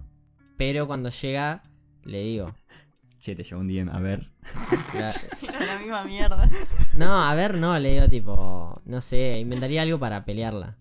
[0.57, 1.61] Pero cuando llega,
[2.03, 2.55] le digo.
[3.19, 3.89] Che, te llegó un DM.
[3.91, 4.31] A ver.
[4.91, 5.15] Claro.
[5.47, 6.49] Era la misma mierda.
[6.97, 8.81] No, a ver, no, le digo tipo.
[8.85, 10.77] No sé, inventaría algo para pelearla.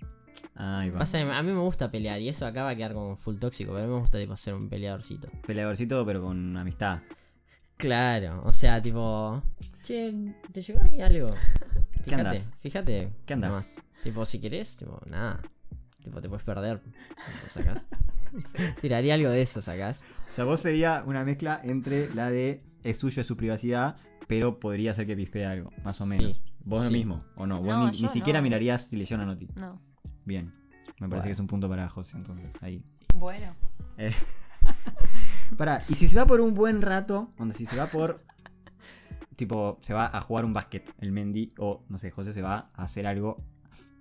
[0.55, 1.01] Ahí va.
[1.01, 3.37] Pasa que a mí me gusta pelear y eso acá va a quedar como full
[3.37, 5.29] tóxico, pero a mí me gusta tipo ser un peleadorcito.
[5.47, 7.01] Peleadorcito, pero con amistad.
[7.81, 9.43] Claro, o sea, tipo.
[9.83, 10.13] Che,
[10.53, 11.29] ¿te llegó ahí algo?
[11.93, 12.53] ¿Qué Fíjate, andás?
[12.61, 13.13] fíjate.
[13.27, 13.51] ¿Qué andás?
[13.51, 13.83] nomás.
[14.03, 15.41] Tipo, si querés, tipo, nada.
[16.03, 16.81] Tipo, te puedes perder.
[17.53, 17.89] ¿Sacás?
[18.81, 20.05] Tiraría algo de eso, ¿sacás?
[20.29, 23.97] O sea, vos sería una mezcla entre la de es suyo, es su privacidad,
[24.29, 26.33] pero podría ser que pispee algo, más o menos.
[26.33, 27.59] Sí, Vos lo mismo, o no.
[27.59, 28.45] Vos No, ni, siquiera no.
[28.45, 29.49] mirarías si le llegó una noti.
[29.57, 29.81] No.
[30.25, 30.55] Bien.
[31.01, 31.23] Me parece Bueno.
[31.25, 32.51] que es un punto para José, entonces.
[32.61, 32.83] Ahí.
[33.15, 33.55] Bueno.
[33.99, 34.13] Eh.
[35.57, 38.25] Pará, y si se va por un buen rato, cuando si se va por.
[39.37, 42.71] Tipo, se va a jugar un básquet, el Mendy, o no sé, José se va
[42.75, 43.43] a hacer algo,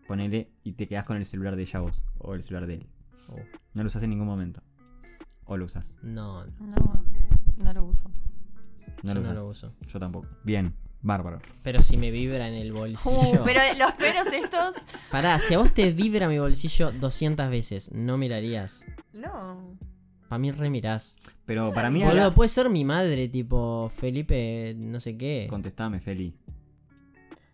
[0.08, 2.88] ponele y te quedas con el celular de ella vos, o el celular de él.
[3.30, 3.38] Oh,
[3.74, 4.62] No lo usas en ningún momento.
[5.46, 5.96] O lo usas.
[6.02, 7.06] no, No,
[7.58, 8.12] no lo uso.
[9.04, 9.36] No yo lo no usas.
[9.36, 9.74] lo uso.
[9.88, 10.28] Yo tampoco.
[10.44, 11.38] Bien, bárbaro.
[11.64, 13.42] Pero si me vibra en el bolsillo.
[13.42, 14.76] Uh, pero los peros estos.
[15.10, 18.84] Pará, si a vos te vibra mi bolsillo 200 veces, ¿no mirarías?
[19.14, 19.78] No.
[20.30, 21.18] Para mí remirás.
[21.46, 22.04] Pero para mí.
[22.04, 25.48] Boludo, puede ser mi madre, tipo Felipe, no sé qué.
[25.50, 26.38] Contestame, Feli.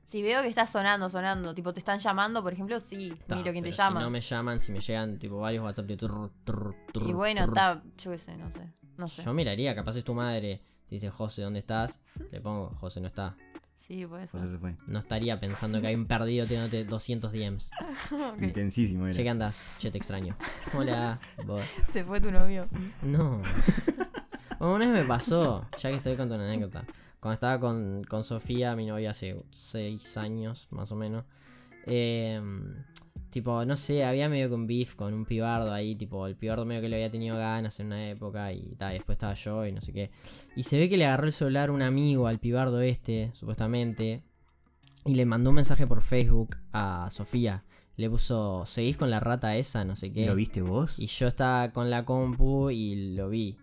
[0.03, 3.51] Si veo que está sonando, sonando, tipo te están llamando, por ejemplo, sí, Ta, miro
[3.53, 3.99] quién te llama.
[3.99, 7.13] Si no me llaman, si me llegan tipo varios WhatsApp de turr, turr, turr, y
[7.13, 8.71] bueno, está, yo qué sé, no sé.
[8.97, 9.23] No sé.
[9.23, 10.61] Yo miraría, capaz es tu madre.
[10.85, 12.01] Si dice José, ¿dónde estás?
[12.31, 13.35] Le pongo, José no está.
[13.75, 14.39] Sí, puede ser.
[14.39, 14.75] José se fue.
[14.87, 17.71] No estaría pensando que hay un perdido teniéndote 200 DMs.
[18.11, 18.41] Ok.
[18.41, 19.31] Intensísimo Che, ¿qué era.
[19.31, 19.75] andás?
[19.79, 20.35] Che, te extraño.
[20.73, 21.19] Hola.
[21.45, 21.61] vos.
[21.91, 22.65] Se fue tu novio.
[23.03, 23.41] No.
[24.57, 26.85] Bueno, una vez me pasó, ya que estoy contando una anécdota.
[27.19, 31.25] Cuando estaba con, con Sofía, mi novia hace 6 años, más o menos.
[31.85, 32.41] eh,
[33.35, 35.93] tipo, no sé, había medio que un beef con un pibardo ahí.
[35.95, 38.93] Tipo, el pibardo medio que le había tenido ganas en una época y tal.
[38.93, 40.09] Después estaba yo y no sé qué.
[40.55, 44.23] Y se ve que le agarró el celular un amigo al pibardo este, supuestamente.
[45.03, 47.65] Y le mandó un mensaje por Facebook a Sofía.
[47.97, 49.83] Le puso, ¿seguís con la rata esa?
[49.83, 50.25] No sé qué.
[50.25, 50.97] ¿Lo viste vos?
[50.97, 53.57] Y yo estaba con la compu y lo vi.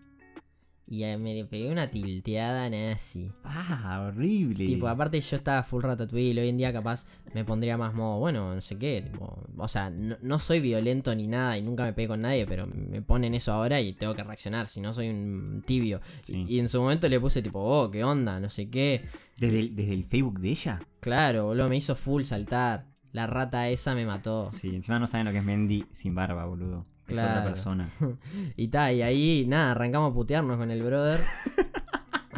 [0.93, 3.33] Y me pegué una tilteada nazi.
[3.45, 4.67] Ah, horrible.
[4.67, 8.55] Tipo, aparte yo estaba full ratatouille, hoy en día capaz me pondría más modo, bueno,
[8.55, 11.95] no sé qué, tipo, o sea, no, no soy violento ni nada y nunca me
[11.95, 15.09] pegué con nadie, pero me ponen eso ahora y tengo que reaccionar, si no soy
[15.09, 16.03] un tibio.
[16.21, 16.45] Sí.
[16.47, 19.03] Y, y en su momento le puse tipo, oh, qué onda, no sé qué.
[19.39, 20.87] ¿Desde el, desde el Facebook de ella?
[21.01, 22.92] Claro, boludo, me hizo full saltar.
[23.13, 24.51] La rata esa me mató.
[24.53, 26.87] Sí, encima no saben lo que es Mendy sin barba, boludo.
[27.07, 27.45] Es otra Claro.
[27.45, 27.89] persona.
[28.57, 31.21] Y ta, y ahí, nada, arrancamos a putearnos con el brother.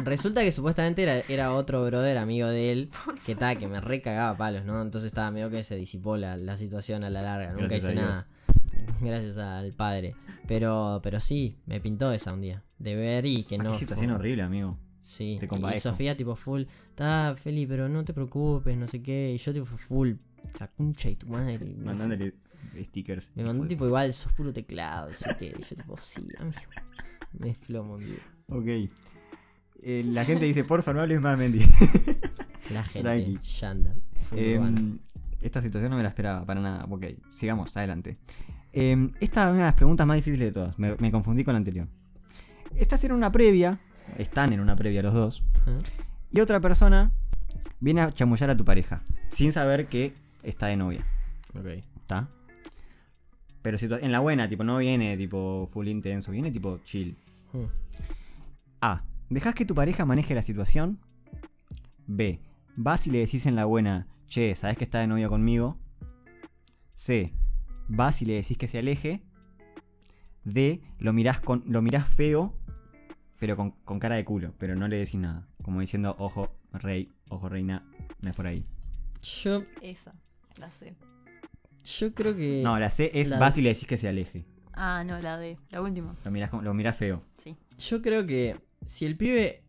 [0.03, 2.89] Resulta que supuestamente era, era otro brother amigo de él,
[3.25, 4.81] que ta, que me recagaba palos, ¿no?
[4.81, 7.95] Entonces estaba medio que se disipó la, la situación a la larga, nunca Gracias hice
[7.95, 8.27] nada.
[9.01, 10.15] Gracias al padre.
[10.47, 12.61] Pero, pero sí, me pintó esa un día.
[12.77, 13.71] De ver y que Ah, no.
[13.71, 14.77] qué situación fue- horrible, amigo.
[15.01, 15.79] Sí, Te y.
[15.79, 16.63] Sofía tipo full,
[16.95, 19.31] ta, Feli, pero no te preocupes, no sé qué.
[19.33, 20.13] Y yo tipo full,
[20.59, 21.65] la concha y tu madre.
[21.77, 22.33] Mandándole
[22.83, 23.31] stickers.
[23.35, 26.59] Me mandó de- tipo igual, sos puro teclado, así que yo tipo, sí, amigo.
[27.33, 28.15] Me explomo, amigo.
[28.49, 28.89] Ok.
[29.83, 31.59] Eh, la gente dice, porfa, no hables más, Mendy.
[32.71, 33.37] La gente,
[34.31, 34.75] urbano.
[34.75, 34.97] Em,
[35.41, 36.85] esta situación no me la esperaba para nada.
[36.89, 38.17] Ok, sigamos, adelante.
[38.73, 40.79] Em, esta es una de las preguntas más difíciles de todas.
[40.79, 41.87] Me, me confundí con la anterior.
[42.75, 43.79] Estás en una previa.
[44.17, 45.43] Están en una previa los dos.
[46.31, 47.11] Y otra persona
[47.79, 49.03] viene a chamullar a tu pareja.
[49.29, 50.13] Sin saber que
[50.45, 51.03] está de novia.
[51.53, 51.65] Ok.
[51.99, 52.29] ¿Está?
[53.61, 56.31] Pero en la buena, tipo, no viene tipo full intenso.
[56.31, 57.17] Viene tipo chill.
[57.51, 57.65] Hmm.
[58.81, 59.03] A.
[59.29, 60.99] ¿Dejas que tu pareja maneje la situación?
[62.05, 62.39] B.
[62.75, 65.79] Vas y le decís en la buena, che, ¿sabes que está de novia conmigo?
[66.93, 67.33] C.
[67.87, 69.23] Vas y le decís que se aleje.
[70.43, 70.83] D.
[70.99, 72.53] Lo mirás, con, lo mirás feo,
[73.39, 75.47] pero con, con cara de culo, pero no le decís nada.
[75.63, 77.83] Como diciendo, ojo, rey, ojo, reina,
[78.21, 78.63] no es por ahí.
[79.23, 80.13] Yo, Esa,
[80.59, 80.95] la sé.
[81.99, 82.61] yo creo que.
[82.63, 84.45] No, la C es la- vas y le decís que se aleje.
[84.73, 86.13] Ah, no, la D, la última.
[86.25, 87.21] Lo mirás, con- lo mirás feo.
[87.37, 87.55] Sí.
[87.77, 89.63] Yo creo que si el pibe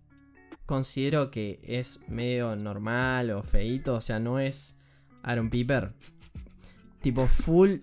[0.64, 4.76] considero que es medio normal o feito, o sea, no es
[5.22, 5.94] Aaron Piper.
[7.02, 7.74] Tipo, full,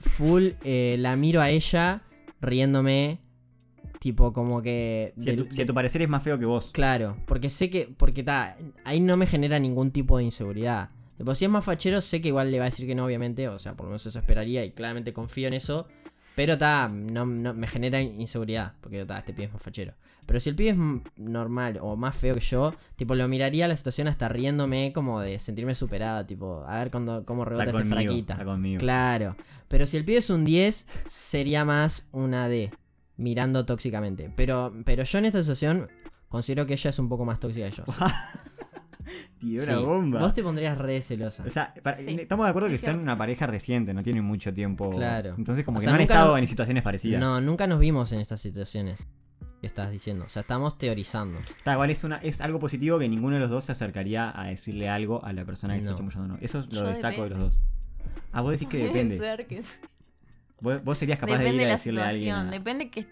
[0.00, 2.02] full, eh, la miro a ella
[2.40, 3.20] riéndome.
[4.00, 5.14] Tipo, como que.
[5.16, 6.72] Si a, tu, si a tu parecer es más feo que vos.
[6.72, 7.94] Claro, porque sé que.
[7.96, 10.90] Porque ta, ahí no me genera ningún tipo de inseguridad.
[11.34, 13.48] Si es más fachero, sé que igual le va a decir que no, obviamente.
[13.48, 15.86] O sea, por lo menos eso esperaría y claramente confío en eso.
[16.36, 18.74] Pero ta, no, no- me genera inseguridad.
[18.80, 19.94] Porque ta, este pibe es más fachero.
[20.26, 20.76] Pero si el pibe es
[21.16, 25.20] normal o más feo que yo, tipo, lo miraría a la situación hasta riéndome, como
[25.20, 26.24] de sentirme superado.
[26.26, 28.32] Tipo, a ver cuando, cómo rebota Está este conmigo, fraquita.
[28.34, 28.78] está conmigo.
[28.80, 29.36] Claro.
[29.68, 32.70] Pero si el pibe es un 10, sería más una D.
[33.16, 34.32] Mirando tóxicamente.
[34.36, 35.88] Pero, pero yo en esta situación
[36.28, 37.84] considero que ella es un poco más tóxica que yo.
[39.38, 39.70] Tiró Sí.
[39.72, 40.20] una bomba.
[40.20, 41.44] Vos te pondrías re celosa.
[41.46, 43.02] O sea, para- Sí, estamos de acuerdo que es son cierto.
[43.02, 44.90] una pareja reciente, no tienen mucho tiempo.
[44.90, 45.34] Claro.
[45.36, 47.20] Entonces, como O que sea, no han estado en situaciones parecidas.
[47.20, 49.06] No, nunca nos vimos en estas situaciones
[49.60, 50.24] que estás diciendo.
[50.26, 51.38] O sea, estamos teorizando.
[51.38, 54.46] Está, igual es, una, es algo positivo que ninguno de los dos se acercaría a
[54.48, 55.90] decirle algo a la persona que No.
[55.90, 56.34] está chamullando.
[56.34, 56.38] No.
[56.40, 57.60] Eso lo Yo destaco de los dos.
[58.32, 59.18] Ah, vos decís que depende.
[59.48, 59.62] que-
[60.60, 62.20] Vos, vos serías capaz de ir de a la decirle a alguien.
[62.30, 63.06] situación, a- depende que,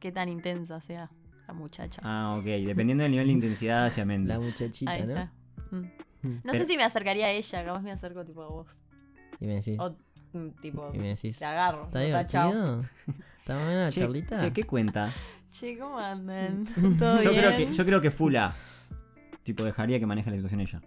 [0.00, 1.10] que, tan intensa sea
[1.46, 2.00] la muchacha.
[2.04, 2.44] Ah, ok.
[2.44, 4.28] Dependiendo del nivel de intensidad hacia Mendy.
[4.28, 5.08] La muchachita, Ahí ¿no?
[5.10, 5.32] está.
[5.70, 5.76] Mm.
[5.76, 5.86] Mm.
[6.22, 8.82] No Pero- sé si me acercaría a ella, capaz me acerco tipo a vos.
[9.40, 9.76] Y me decís.
[9.78, 9.96] O
[10.32, 11.38] mm, tipo, Y me decís.
[11.38, 11.84] te agarro.
[11.84, 12.52] ¿Está chao.
[12.52, 12.80] divertido?
[13.40, 14.38] ¿Está buena la Che, charlita?
[14.40, 15.12] che, ¿qué cuenta?
[15.50, 16.64] Che, ¿cómo andan?
[16.98, 17.42] ¿Todo Yo bien?
[17.44, 18.54] creo, que, yo creo que Fula.
[19.42, 20.80] Tipo, dejaría que maneje la situación ella.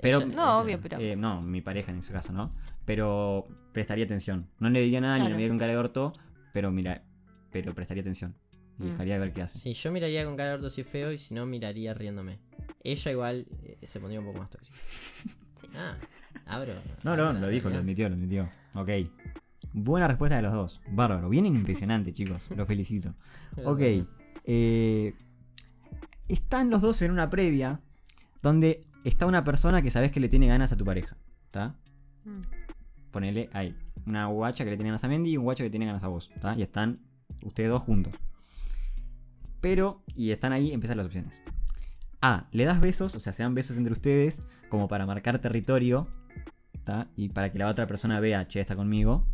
[0.00, 0.18] Pero.
[0.20, 0.98] Ella- No, obvio, pero.
[0.98, 2.54] Eh, no, mi pareja en ese caso, ¿no?
[2.86, 4.48] Pero prestaría atención.
[4.58, 5.30] No le diría nada ni Claro.
[5.30, 6.12] le miraría con cara de orto,
[6.54, 7.02] pero mira,
[7.50, 8.34] pero prestaría atención.
[8.78, 8.88] Y Mm.
[8.90, 9.58] dejaría de ver qué hace.
[9.58, 12.38] Sí, yo miraría con cara de orto si es feo y si no, miraría riéndome.
[12.82, 14.76] Ella igual eh, se pondría un poco más tóxica.
[15.56, 15.66] Sí.
[15.74, 15.96] Ah,
[16.44, 16.74] abro.
[17.02, 18.50] No, no, lo dijo, lo admitió, lo admitió.
[18.74, 18.90] Ok.
[19.72, 20.82] Buena respuesta de los dos.
[20.90, 21.30] Bárbaro.
[21.30, 22.50] Bien impresionante, chicos.
[22.54, 23.14] Los felicito.
[23.64, 23.80] Ok.
[24.44, 25.14] eh,
[26.28, 27.80] están los dos en una previa
[28.42, 31.16] donde está una persona que sabes que le tiene ganas a tu pareja.
[31.46, 31.78] ¿Está?
[32.24, 33.10] Mm.
[33.10, 33.74] Ponele ahí.
[34.04, 36.08] Una guacha que le tiene ganas a Mendy y un guacho que tiene ganas a
[36.08, 36.30] vos.
[36.40, 36.54] ¿tá?
[36.56, 37.00] Y están
[37.44, 38.12] ustedes dos juntos.
[39.60, 41.42] Pero, y están ahí, empiezan las opciones.
[42.20, 42.48] A.
[42.52, 46.08] Le das besos, o sea, se dan besos entre ustedes como para marcar territorio.
[46.84, 47.10] ¿tá?
[47.16, 49.26] Y para que la otra persona vea, che, está conmigo.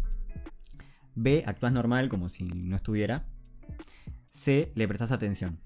[1.14, 1.44] B.
[1.46, 3.26] Actúas normal como si no estuviera.
[4.30, 4.72] C.
[4.74, 5.60] Le prestas atención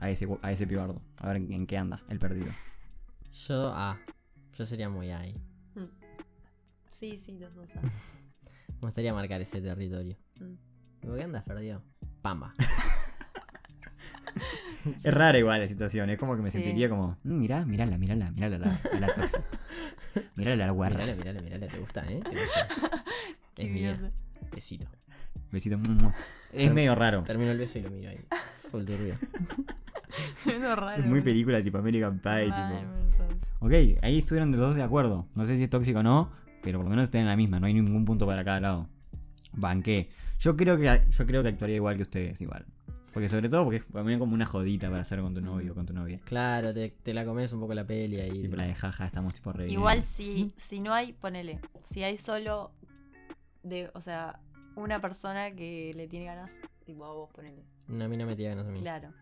[0.00, 1.00] a ese, a ese pibardo.
[1.18, 2.50] A ver en, en qué anda el perdido.
[3.32, 3.98] Yo, ah,
[4.52, 5.40] yo sería muy ahí.
[5.74, 5.84] Mm.
[6.90, 7.70] Sí, sí, los dos.
[7.76, 7.80] ah.
[8.80, 10.16] Me gustaría marcar ese territorio.
[10.40, 11.06] Mm.
[11.06, 11.82] ¿Por qué andas perdido?
[12.22, 12.54] Pamba.
[15.02, 16.58] Es rara igual la situación, es como que me Sí.
[16.58, 19.44] sentiría como, "Mm, mirá, mirala, mirala, mirala la, a la tóxica.
[20.36, 21.04] Mirala la guarra.
[21.16, 22.20] Mirale, mirale, te gusta, ¿eh?
[22.22, 23.04] ¿Te gusta?
[23.56, 23.98] Es mía.
[24.52, 24.86] Besito.
[25.50, 25.78] Besito.
[26.52, 27.22] Es medio raro.
[27.22, 28.20] Termino el beso y lo miro ahí.
[28.70, 29.14] Fue turbio.
[30.46, 30.90] Es raro.
[30.90, 33.66] Es muy película tipo American Pie, tipo.
[33.66, 33.72] Ok,
[34.02, 35.26] ahí estuvieron los dos de acuerdo.
[35.34, 36.30] No sé si es tóxico o no,
[36.62, 38.88] pero por lo menos están en la misma, no hay ningún punto para cada lado.
[39.52, 40.10] Banqué.
[40.38, 42.64] Yo creo que yo creo que actuaría igual que ustedes, igual.
[43.14, 45.74] Porque sobre todo porque es también como una jodita para hacer con tu novio o
[45.76, 46.18] con tu novia.
[46.24, 48.42] Claro, te, te la comes un poco la peli ahí.
[48.42, 49.78] Tipo la de jaja, estamos tipo re bien.
[49.78, 52.72] Igual si, si no hay, ponele, si hay solo
[53.62, 54.40] de, o sea,
[54.74, 57.64] una persona que le tiene ganas, tipo a vos, ponele.
[57.88, 58.80] Una mina metida ganas a mí.
[58.80, 59.12] Claro.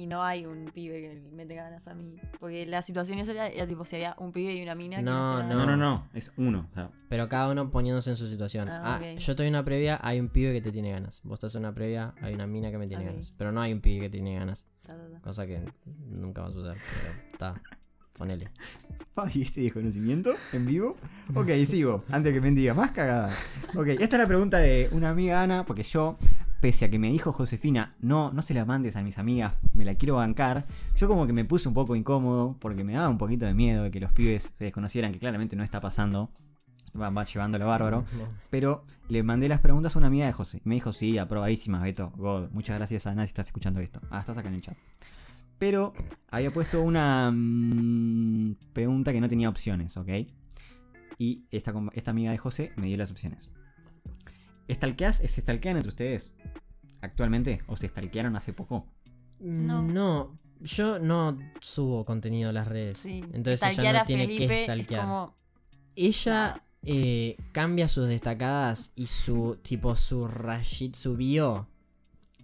[0.00, 2.16] Y no hay un pibe que le mete ganas a mí.
[2.38, 5.02] Porque la situación esa era, era tipo si había un pibe y una mina que
[5.02, 6.68] No, No, no, no, es uno.
[6.70, 8.66] o sea, Pero cada uno poniéndose en su situación.
[8.70, 9.18] Ah, Ah, ok.
[9.18, 11.20] yo estoy en una previa, hay un pibe que te tiene ganas.
[11.22, 13.10] Vos estás en una previa, hay una mina que me tiene Ok.
[13.10, 13.34] ganas.
[13.36, 14.64] Pero no hay un pibe que tiene ganas.
[14.86, 15.20] Ta, ta, ta.
[15.20, 15.60] Cosa que
[16.08, 16.76] nunca va a suceder.
[16.78, 17.62] Pero está.
[18.14, 18.50] Ponele.
[19.16, 20.94] Ay, este desconocimiento en vivo.
[21.34, 22.04] Ok, sigo.
[22.10, 23.30] Antes que me diga más cagada.
[23.76, 26.16] Ok, esta es la pregunta de una amiga Ana, porque yo,
[26.60, 29.84] pese a que me dijo Josefina, no, no se la mandes a mis amigas, me
[29.84, 30.66] la quiero bancar.
[30.94, 33.84] Yo como que me puse un poco incómodo, porque me daba un poquito de miedo
[33.84, 36.30] de que los pibes se desconocieran, que claramente no está pasando.
[37.00, 38.04] Va, va llevándolo bárbaro.
[38.50, 40.60] Pero le mandé las preguntas a una amiga de José.
[40.64, 42.12] Y me dijo, sí, aprobadísima, Beto.
[42.16, 42.50] God.
[42.50, 44.00] Muchas gracias, Ana, si estás escuchando esto.
[44.10, 44.76] Ah, estás acá en el chat.
[45.58, 45.92] Pero
[46.30, 50.08] había puesto una mm, pregunta que no tenía opciones, ¿ok?
[51.18, 53.50] Y esta, esta amiga de José me dio las opciones.
[54.70, 55.16] ¿Estalqueas?
[55.16, 56.32] ¿Se estalquean entre ustedes?
[57.00, 57.62] ¿Actualmente?
[57.66, 58.86] ¿O se estalquearon hace poco?
[59.38, 59.82] No.
[59.82, 60.38] No.
[60.60, 62.98] yo no subo contenido a las redes.
[62.98, 63.24] Sí.
[63.32, 65.02] Entonces Stalkear ella no tiene Felipe que es stalkear.
[65.02, 65.34] como.
[65.96, 71.68] Ella eh, cambia sus destacadas y su tipo su rayit, su bio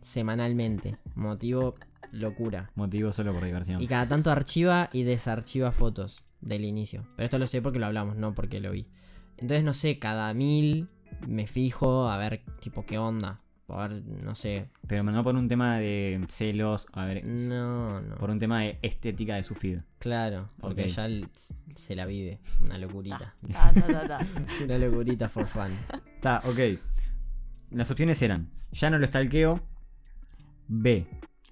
[0.01, 0.99] semanalmente.
[1.15, 1.75] Motivo
[2.13, 2.71] locura.
[2.75, 3.83] Motivo solo por diversión.
[3.83, 7.07] Y cada tanto archiva y desarchiva fotos del inicio.
[7.17, 8.89] Pero esto lo sé porque lo hablamos, no porque lo vi.
[9.37, 10.89] Entonces, no sé, cada mil
[11.27, 13.41] me fijo a ver, tipo, qué onda.
[13.69, 14.69] A ver, no sé.
[14.87, 18.15] Pero no por un tema de celos, a ver, No, no.
[18.17, 19.81] por un tema de estética de su feed.
[19.99, 20.89] Claro, porque Ok.
[20.89, 21.09] ya
[21.75, 22.39] se la vive.
[22.61, 23.35] Una locurita.
[23.53, 24.27] Ta, ta, ta, ta.
[24.65, 25.73] Una locurita for fun.
[26.15, 26.79] Está, ok.
[27.71, 29.61] Las opciones eran, ya no lo stalkeo.
[30.69, 31.07] B,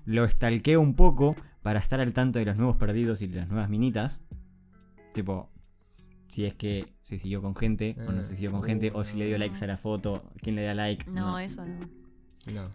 [0.04, 3.48] lo stalkeo un poco para estar al tanto de los nuevos perdidos y de las
[3.48, 4.20] nuevas minitas.
[5.14, 5.50] Tipo,
[6.28, 9.16] si es que se siguió con gente o no se siguió con gente, o si
[9.18, 11.10] le dio likes a la foto, quién le da like.
[11.10, 12.03] No, eso no.
[12.52, 12.70] No.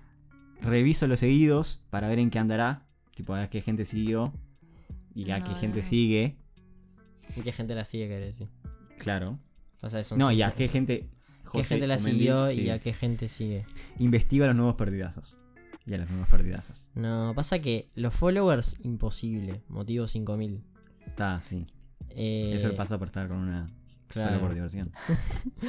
[0.62, 2.86] Reviso los seguidos para ver en qué andará.
[3.16, 4.34] Tipo, a ver qué gente siguió
[5.14, 5.86] y a No, qué no, gente no.
[5.86, 6.38] sigue.
[7.36, 8.48] ¿Y qué gente la sigue, querés decir?
[8.98, 9.40] Claro.
[9.82, 11.10] O sea, son No, y a qué gente.
[11.52, 12.62] ¿Qué gente la siguió sí.
[12.62, 13.66] y a qué gente sigue?
[13.98, 15.36] Investiga a los nuevos perdidazos.
[15.86, 16.88] Y a los nuevos perdidazos.
[16.94, 19.64] No, pasa que los followers, imposible.
[19.68, 20.62] Motivo 5000.
[21.08, 21.66] Está, sí.
[22.12, 23.68] Eh, Eso pasa por estar con una.
[24.10, 24.30] Claro.
[24.30, 24.90] Solo por diversión.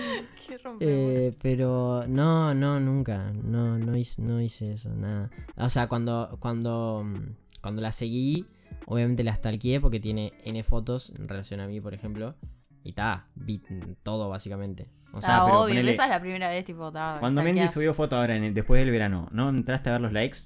[0.47, 0.59] Qué.
[0.81, 3.33] Eh, pero no, no, nunca.
[3.33, 5.31] No, no hice, no hice eso, nada.
[5.57, 8.47] O sea, cuando, cuando, mm, cuando la seguí,
[8.87, 12.35] obviamente la stalkeé porque tiene N fotos en relación a mí, por ejemplo.
[12.83, 13.61] Y ta, vi
[14.03, 14.89] todo básicamente.
[15.13, 17.43] O sea, Ah, pero obvio, ponele- esa es la primera vez, tipo, ta, Cuando.
[17.43, 20.39] Mendy subió foto ahora en el- después del verano, ¿no entraste a ver los likes?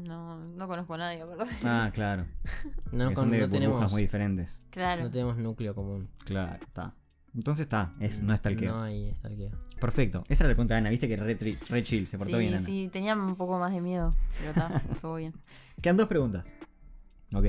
[0.00, 1.48] No, no conozco a nadie, perdón.
[1.64, 2.26] Ah, claro.
[2.92, 4.60] no, con- son de no burbujas tenemos, muy diferentes.
[4.70, 5.02] Claro.
[5.02, 6.08] no tenemos núcleo común.
[6.24, 6.94] Claro, está.
[7.34, 8.66] Entonces está, es, no es tal que.
[8.66, 9.50] No hay stalkeo.
[9.80, 10.22] Perfecto.
[10.28, 12.36] Esa era la pregunta de Ana, viste que era re, tri- re chill, se portó
[12.36, 12.62] sí, bien Ana.
[12.62, 15.32] sí, tenía un poco más de miedo, pero está, estuvo bien.
[15.80, 16.46] Quedan dos preguntas.
[17.34, 17.46] Ok.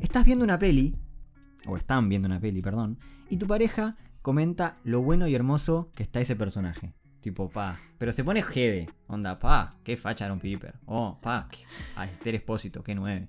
[0.00, 0.96] Estás viendo una peli,
[1.66, 2.98] o están viendo una peli, perdón,
[3.30, 6.92] y tu pareja comenta lo bueno y hermoso que está ese personaje.
[7.20, 7.76] Tipo, pa.
[7.98, 8.90] Pero se pone jede.
[9.06, 10.74] Onda, pa, qué facha Aaron Piper.
[10.86, 11.58] Oh, pa, qué,
[11.96, 13.28] a Esther Espósito, qué nueve.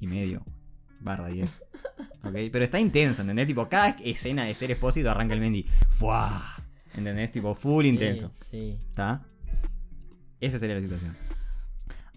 [0.00, 0.42] Y medio.
[1.00, 1.62] Barra 10.
[2.22, 3.46] Ok, pero está intenso, ¿entendés?
[3.46, 5.64] Tipo, cada escena de Esther Espósito arranca el Mendy.
[5.88, 6.54] ¡Fua!
[6.94, 7.32] ¿Entendés?
[7.32, 8.30] Tipo, full intenso.
[8.34, 8.78] Sí.
[8.90, 9.24] ¿Está?
[10.38, 11.16] Esa sería la situación.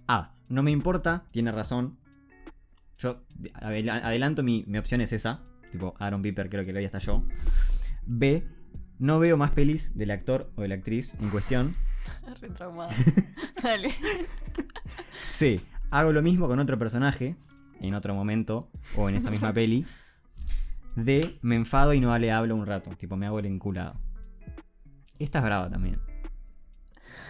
[0.10, 0.36] A.
[0.50, 1.98] No me importa, tiene razón.
[2.98, 5.40] Yo adela- adelanto mi, mi opción es esa.
[5.72, 7.26] Tipo, Aaron Piper creo que lo ya está yo.
[8.06, 8.46] B.
[9.00, 11.74] No veo más pelis del actor o de la actriz en cuestión.
[12.42, 12.94] Re traumada.
[13.64, 13.94] Dale.
[15.26, 15.62] C.
[15.92, 17.38] Hago lo mismo con otro personaje
[17.82, 19.86] en otro momento o en esa misma peli.
[20.96, 21.38] D.
[21.42, 22.92] Me enfado y no le hablo un rato.
[22.98, 23.96] Tipo, me hago el enculado.
[25.20, 26.00] Esta es brava también.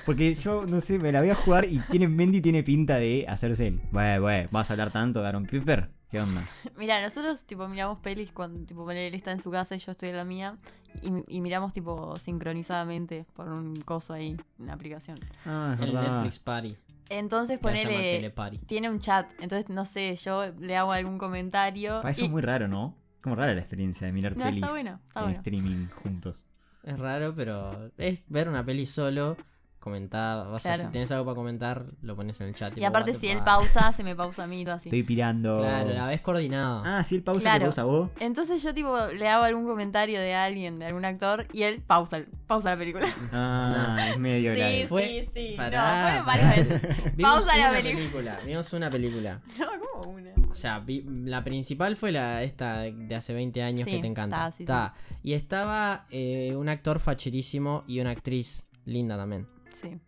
[0.05, 3.25] Porque yo, no sé, me la voy a jugar y tiene, Mendy tiene pinta de
[3.27, 3.81] hacerse el.
[3.91, 5.89] Bueno, bueno, ¿vas a hablar tanto de Aaron Piper?
[6.11, 6.41] ¿Qué onda?
[6.77, 10.09] Mira, nosotros tipo miramos pelis cuando tipo él está en su casa y yo estoy
[10.09, 10.57] en la mía
[11.01, 15.17] y, y miramos tipo sincronizadamente por un coso ahí, una aplicación.
[15.45, 16.11] Ah, es El verdad.
[16.11, 16.77] Netflix Party.
[17.09, 18.33] Entonces ponele
[18.65, 22.01] tiene un chat, entonces no sé, yo le hago algún comentario.
[22.01, 22.97] Pa, eso y- es muy raro, ¿no?
[23.21, 25.37] Como rara la experiencia de mirar No, pelis está bueno, está en bueno.
[25.37, 26.43] streaming juntos.
[26.83, 29.37] Es raro, pero es ver una peli solo
[29.83, 30.47] comentá.
[30.49, 30.87] O sea, Claro.
[30.87, 32.71] si tenés algo para comentar, lo pones en el chat.
[32.71, 34.89] Y tipo, aparte, si él pausa, se me pausa a mí, todo así.
[34.89, 35.59] Estoy pirando.
[35.59, 36.81] Claro, la ves coordinado.
[36.85, 37.59] Ah, si él pausa, Claro.
[37.59, 38.09] te pausa vos.
[38.19, 42.21] Entonces yo tipo le hago algún comentario de alguien, de algún actor, y él pausa,
[42.47, 43.05] pausa la película.
[43.33, 44.87] Ah, es medio Sí, live.
[44.87, 45.53] Fue- sí, sí.
[45.57, 46.55] Pará, no, pará.
[47.21, 48.39] pausa la una película.
[48.45, 49.41] Vimos una película.
[49.59, 49.67] No,
[50.01, 50.31] como una.
[50.51, 54.07] O sea, vi- la principal fue la esta de hace 20 años Sí, que te
[54.07, 54.37] encanta.
[54.49, 54.93] está, sí, Está.
[55.23, 59.47] Y estaba eh, un actor facherísimo y una actriz linda también.
[59.73, 59.99] Sí.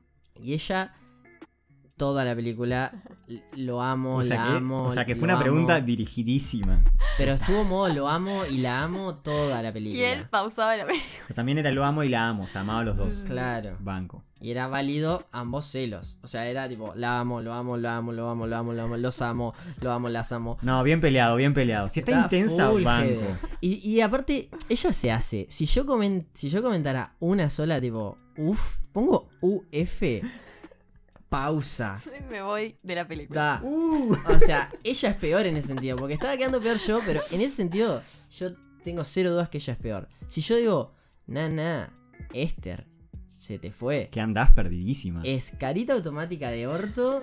[0.41, 0.95] Y ella,
[1.97, 2.91] toda la película,
[3.55, 4.83] lo amo, O sea, la que, amo.
[4.83, 5.41] o sea que fue una amo.
[5.43, 6.83] pregunta dirigidísima.
[7.17, 10.11] Pero estuvo modo lo amo y la amo toda la Y película.
[10.11, 11.09] él pausaba la película.
[11.27, 12.47] Pero también era lo amo y la amo.
[12.47, 13.23] Se amaba a los dos.
[13.25, 13.77] Claro.
[13.79, 14.23] Banco.
[14.41, 16.19] Y era válido ambos celos.
[16.21, 18.83] O sea, era tipo, la amo, lo amo, lo amo, lo amo, lo amo, lo
[18.83, 20.57] amo, los amo, lo amo, las amo.
[20.61, 21.87] No, bien peleado, bien peleado.
[21.89, 23.21] Si está, Está intensa, full banco.
[23.61, 25.47] Y, y aparte, ella se hace.
[25.49, 30.03] Si yo, comen- si yo comentara una sola, tipo, uff, pongo UF,
[31.29, 31.99] pausa.
[32.29, 33.41] Me voy de la película.
[33.41, 33.61] Da.
[33.63, 34.15] Uh.
[34.33, 35.97] O sea, ella es peor en ese sentido.
[35.97, 38.51] Porque estaba quedando peor yo, pero en ese sentido, yo
[38.83, 40.07] tengo cero dudas que ella es peor.
[40.27, 40.93] Si yo digo,
[41.27, 41.91] nana,
[42.33, 42.87] Esther,
[43.27, 44.07] se te fue.
[44.11, 45.21] Que andás perdidísima.
[45.23, 47.21] Es carita automática de orto.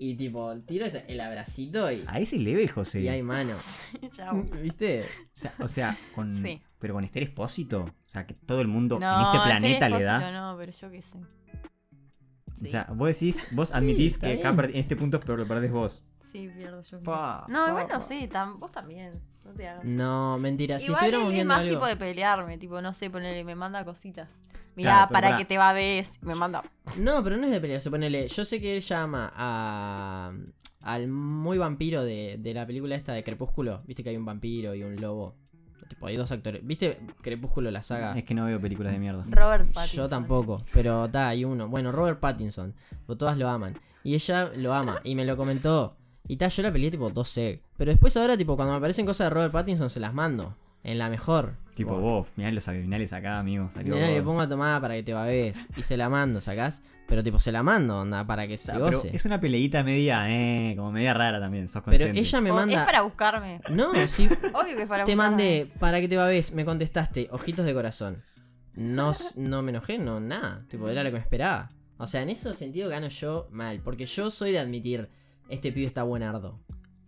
[0.00, 3.00] Y tipo, tiro el abracito y, A ese level, José.
[3.00, 3.50] y hay mano.
[4.12, 4.44] Chau.
[4.62, 5.02] ¿Viste?
[5.02, 6.32] O sea, o sea, con.
[6.32, 6.62] Sí.
[6.78, 7.80] Pero con Esther Espósito.
[7.82, 10.30] O sea, que todo el mundo No, en este Esther planeta le da.
[10.32, 11.18] No, pero yo qué sé.
[11.18, 15.70] O Sí, sea, vos decís, vos admitís que acá en este punto pero lo perdés
[15.70, 16.04] vos.
[16.18, 17.00] sí pierdo yo.
[17.04, 18.00] Pa, no, pa, igual no pa.
[18.00, 19.12] sé, tam- vos también.
[19.44, 19.84] No te hagas.
[19.84, 20.78] No, mentira.
[20.78, 21.74] Si Igual estuviéramos él es viendo más algo.
[21.74, 24.28] tipo de pelearme, tipo, no sé, ponerle, me manda cositas.
[24.78, 26.62] Mirá, Claro, para que te va a ver, me manda.
[27.00, 27.90] No, pero no es de pelearse.
[27.90, 28.28] Ponele.
[28.28, 30.32] Yo sé que él llama a.
[30.82, 33.82] al muy vampiro de, de la película esta de Crepúsculo.
[33.88, 35.34] Viste que hay un vampiro y un lobo.
[35.88, 36.64] Tipo, hay dos actores.
[36.64, 38.16] ¿Viste Crepúsculo la saga?
[38.16, 39.24] Es que no veo películas de mierda.
[39.28, 39.96] Robert Pattinson.
[39.96, 41.68] Yo tampoco, pero está, hay uno.
[41.68, 42.72] Bueno, Robert Pattinson.
[43.18, 43.76] Todas lo aman.
[44.04, 45.00] Y ella lo ama.
[45.02, 45.96] Y me lo comentó.
[46.28, 47.62] Y tal, yo la peleé tipo 12.
[47.76, 50.54] Pero después ahora, tipo, cuando me aparecen cosas de Robert Pattinson, se las mando.
[50.84, 51.54] En la mejor.
[51.74, 53.70] Tipo vos, mirá los abdominales acá, amigo.
[53.72, 55.66] Salió Mirá, le pongo a tomar para que te babes.
[55.76, 56.82] Y se la mando, ¿sacás?
[57.06, 59.10] Pero tipo, se la mando, onda, para que se Ah, pero goce.
[59.14, 62.80] es una peleita media, eh, como media rara también, sos Pero ella me O manda.
[62.80, 63.60] Es para buscarme.
[63.70, 64.28] No, sí.
[64.54, 65.16] Obvio que es para te buscarme.
[65.16, 68.18] mandé para que te babes, me contestaste, ojitos de corazón.
[68.74, 70.64] No, no me enojé, no, nada.
[70.68, 71.70] Tipo, era lo que me esperaba.
[71.96, 73.80] O sea, en ese sentido gano yo mal.
[73.82, 75.08] Porque yo soy de admitir,
[75.48, 76.60] este pibe está buenardo.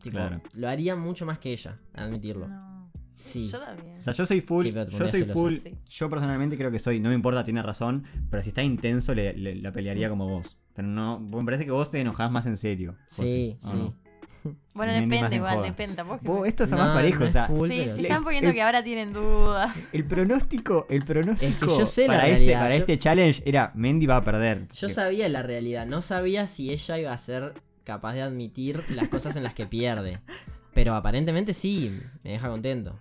[0.03, 0.41] Tipo, Claro.
[0.55, 2.49] lo haría mucho más que ella, admitirlo.
[2.49, 2.70] No.
[3.15, 3.49] Sí.
[3.49, 3.99] Yo también.
[3.99, 4.63] O sea, yo soy full.
[4.65, 5.55] Sí, pero te yo soy full.
[5.63, 5.77] Sí.
[5.89, 7.01] Yo personalmente creo que soy.
[7.01, 8.05] No me importa, tiene razón.
[8.31, 10.59] Pero si está intenso, le, le- la pelearía como vos.
[10.75, 11.21] Pero no.
[11.21, 12.97] Me parece que vos te enojás más en serio.
[13.09, 13.77] Sí, José, ¿o sí.
[13.77, 14.01] no?
[14.73, 15.97] Bueno, depende, en igual, depende.
[15.97, 17.19] tampoco es que esto está No, más parejo.
[17.19, 19.89] no o es sea, full, Sí, pero- se están poniendo el- que ahora tienen dudas.
[19.93, 23.73] el pronóstico, el pronóstico yo sé la para, este, realidad, para yo- este challenge era
[23.75, 24.67] Mendy va a perder.
[24.73, 27.53] Yo Que- sabía la realidad, no sabía si ella iba a ser
[27.85, 30.21] capaz de admitir las cosas en las que pierde.
[30.75, 33.01] Pero aparentemente sí, me deja contento.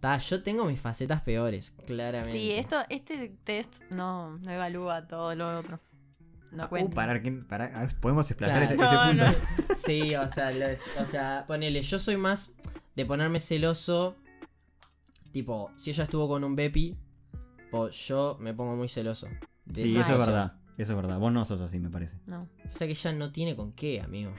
[0.00, 2.38] Ta, yo tengo mis facetas peores, claramente.
[2.38, 5.78] Sí, esto, este test no, no evalúa todo lo otro.
[6.52, 6.94] No Uh, cuenta.
[6.94, 7.30] parar, ¿qué?
[7.32, 8.62] Pará, a ver, podemos Claro.
[8.64, 9.24] ese, ese No, punto.
[9.24, 9.74] no.
[9.74, 10.50] Sí, o sea,
[11.00, 12.56] o sea, ponele, yo soy más
[12.94, 14.16] de ponerme celoso.
[15.32, 16.94] Tipo, si ella estuvo con un Bepi,
[17.70, 19.28] o yo me pongo muy celoso.
[19.64, 20.52] de Sí, esa eso es verdad.
[20.76, 21.18] Eso es verdad.
[21.18, 22.18] Vos no sos así, me parece.
[22.26, 22.42] No.
[22.70, 24.32] O sea que ella no tiene con qué, amigo.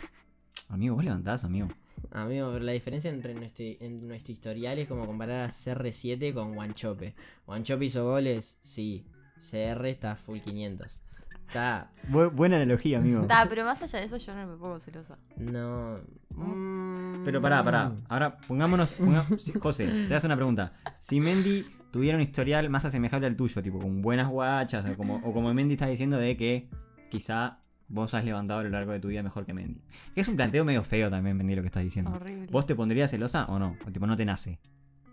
[0.69, 1.67] Amigo, vos levantás, amigo.
[2.11, 6.55] Amigo, pero la diferencia entre nuestro, en nuestro historial es como comparar a CR7 con
[6.57, 7.15] Wanchope.
[7.47, 9.05] Wanchope hizo goles, sí.
[9.39, 11.01] CR está full 500.
[11.47, 11.91] Está.
[12.09, 13.25] Bu- buena analogía, amigo.
[13.27, 15.17] Ta, pero más allá de eso, yo no me pongo celosa.
[15.37, 15.99] No.
[16.29, 17.93] mm, Pero pará, pará.
[18.09, 18.93] Ahora pongámonos.
[18.97, 19.25] ponga-
[19.59, 20.73] José, te hacer una pregunta.
[20.99, 25.15] Si Mendy tuviera un historial más asemejable al tuyo, tipo con buenas guachas, o como,
[25.17, 26.69] o como Mendy está diciendo de que
[27.09, 27.59] quizá
[27.93, 29.81] vos has levantado a lo largo de tu vida mejor que Mendy.
[30.15, 32.11] Que es un planteo medio feo también, Mendy, lo que estás diciendo.
[32.11, 32.47] Horrible.
[32.51, 33.77] ¿Vos te pondrías celosa o no?
[33.87, 34.59] O tipo, no te nace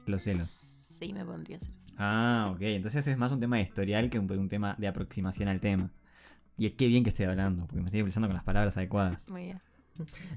[0.06, 0.46] los celos.
[0.48, 1.78] Sí, me pondría celosa.
[1.98, 2.62] Ah, ok.
[2.62, 5.90] Entonces es más un tema de historial que un, un tema de aproximación al tema.
[6.56, 9.28] Y es que bien que estoy hablando, porque me estoy expresando con las palabras adecuadas.
[9.28, 9.58] Muy bien.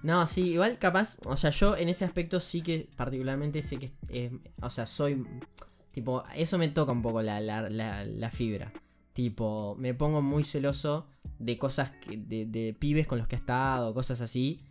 [0.03, 1.17] No, sí, igual capaz.
[1.25, 3.89] O sea, yo en ese aspecto sí que particularmente sé que.
[4.09, 5.25] eh, o sea, soy.
[5.91, 8.73] Tipo, eso me toca un poco la, la, la, la fibra.
[9.13, 11.07] Tipo, me pongo muy celoso
[11.43, 14.61] de cosas que, de, de pibes con los que he estado, cosas así.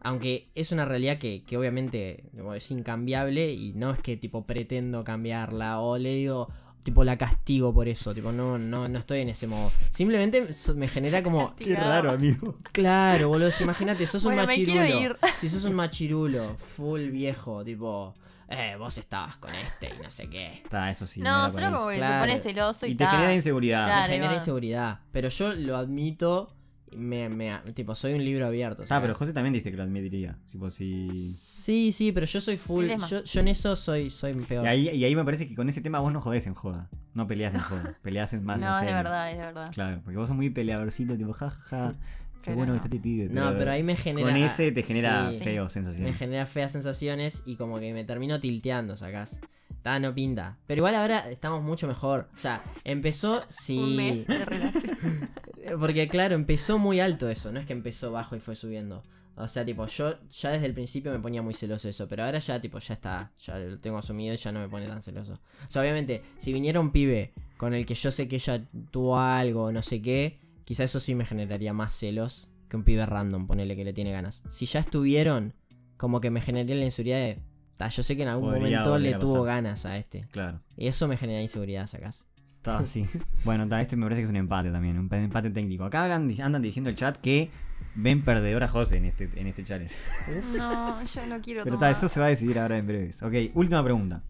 [0.00, 2.24] Aunque es una realidad que, que obviamente
[2.56, 6.48] es incambiable y no es que tipo pretendo cambiarla o le digo,
[6.82, 9.70] tipo la castigo por eso, tipo no no no estoy en ese modo.
[9.92, 12.58] Simplemente me genera como Qué raro, amigo.
[12.72, 15.00] claro, boludo, si imagínate, sos un Bueno, me quiero machirulo.
[15.04, 15.16] ir.
[15.36, 18.12] Si sos un machirulo full viejo, tipo,
[18.52, 20.48] eh, vos estabas con este y no sé qué.
[20.48, 21.20] Está, eso sí.
[21.20, 22.24] No, solo como que Claro.
[22.24, 23.10] se pone celoso y, Y te ta.
[23.12, 23.86] genera inseguridad.
[23.86, 24.08] Claro.
[24.08, 26.54] me genera inseguridad, pero yo lo admito,
[26.94, 28.82] me, me tipo soy un libro abierto.
[28.82, 29.02] Ah, ¿sabes?
[29.08, 30.38] pero José también dice que lo admitiría.
[30.50, 31.10] Tipo, si...
[31.16, 32.84] Sí, sí, pero yo soy full.
[32.84, 33.10] Él es más.
[33.10, 34.64] Yo, yo en eso soy, soy peor.
[34.64, 36.90] Y ahí, y ahí me parece que con ese tema vos no jodés en joda.
[37.14, 37.94] No peleás en joda.
[38.02, 38.96] Peleás en más en No, es de serio.
[39.02, 39.70] verdad, es de verdad.
[39.72, 41.94] Claro, porque vos sos muy peleadorcito, tipo, jajaja.
[42.42, 42.78] Qué bueno no.
[42.80, 43.28] que está te pibe.
[43.32, 44.28] no, pero ahí me genera.
[44.28, 46.16] Con ese te genera sí, feo Me sensaciones.
[46.18, 49.40] genera feas sensaciones y como que me termino tilteando, sacás.
[49.70, 50.58] Está, no pinta.
[50.66, 52.28] Pero igual ahora estamos mucho mejor.
[52.34, 53.44] O sea, empezó.
[53.48, 53.78] Sí.
[53.78, 54.98] Un mes de relación.
[55.78, 59.02] Porque claro, empezó muy alto eso, no es que empezó bajo y fue subiendo.
[59.34, 62.38] O sea, tipo, yo ya desde el principio me ponía muy celoso eso, pero ahora
[62.38, 65.34] ya, tipo, ya está, ya lo tengo asumido y ya no me pone tan celoso.
[65.34, 69.18] O sea, obviamente, si viniera un pibe con el que yo sé que ella tuvo
[69.18, 70.38] algo, no sé qué,
[70.72, 74.10] quizá eso sí me generaría más celos que un pibe random, ponele que le tiene
[74.10, 74.42] ganas.
[74.48, 75.52] Si ya estuvieron,
[75.98, 77.42] como que me generaría la inseguridad de,
[77.76, 79.56] "Ta, yo sé que en algún Podría momento le tuvo pasar.
[79.56, 80.22] ganas a este.
[80.30, 80.62] Claro.
[80.78, 82.28] Y eso me genera inseguridad, sacás.
[82.56, 83.04] Está así.
[83.44, 85.84] bueno, ta, este me parece que es un empate también, un empate técnico.
[85.84, 87.50] Acá hablan, andan diciendo el chat que
[87.94, 89.94] ven perdedor a José en este, en este challenge.
[90.56, 91.92] No, yo no quiero Pero ta, tomar.
[91.92, 93.22] eso se va a decidir ahora en breves.
[93.22, 94.22] Ok, última pregunta.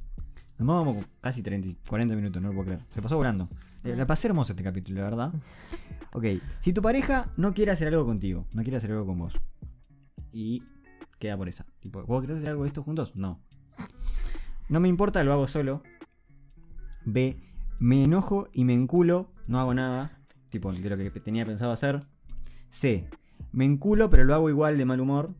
[0.59, 2.81] Nos vamos con casi 30, y 40 minutos, no lo puedo creer.
[2.89, 3.49] Se pasó volando.
[3.85, 5.33] Eh, La pasé hermoso este capítulo, la verdad.
[6.15, 6.25] Ok,
[6.61, 9.41] si tu pareja no quiere hacer algo contigo, no quiere hacer algo con vos,
[10.31, 10.63] y
[11.19, 11.67] queda por esa.
[11.81, 13.17] Tipo, ¿vos querés hacer algo de esto juntos?
[13.17, 13.41] No.
[14.69, 15.83] No me importa, lo hago solo.
[17.05, 17.41] B,
[17.79, 22.01] me enojo y me enculo, no hago nada, tipo de lo que tenía pensado hacer.
[22.69, 23.09] C,
[23.53, 25.35] me enculo pero lo hago igual de mal humor.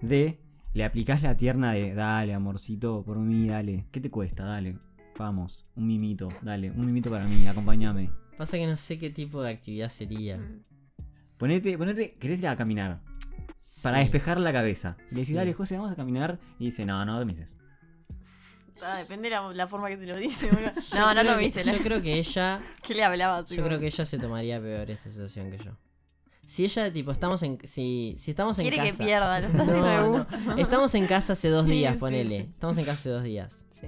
[0.00, 0.40] D,
[0.74, 3.86] le aplicás la tierna de, dale, amorcito, por mí, dale.
[3.90, 4.44] ¿Qué te cuesta?
[4.44, 4.78] Dale.
[5.18, 8.21] Vamos, un mimito, dale, un mimito para mí, acompáñame.
[8.42, 10.36] Pasa que no sé qué tipo de actividad sería.
[11.36, 13.00] Ponete, ponete, querés ir a caminar,
[13.84, 14.96] para despejar la cabeza.
[15.10, 15.34] Le decís, Sí.
[15.34, 16.40] dale, José, vamos a caminar.
[16.58, 17.54] Y dice, no, no, me dices.
[18.84, 20.50] Ah, depende de la, la forma que te lo dice.
[20.96, 21.62] No, no que- dice.
[21.64, 22.58] Yo creo que ella.
[22.82, 23.48] ¿Qué le hablabas?
[23.48, 25.78] Yo creo que ella se tomaría peor esta situación que yo.
[26.44, 27.58] Si ella, tipo, estamos en.
[27.62, 29.04] Si, si estamos en Quiere que casa.
[29.04, 30.08] pierda, lo está haciendo de no.
[30.18, 30.36] gusto.
[30.58, 32.38] Estamos en casa hace dos Sí, días, ponele.
[32.42, 32.50] sí.
[32.52, 33.64] Estamos en casa hace dos días.
[33.80, 33.86] Sí.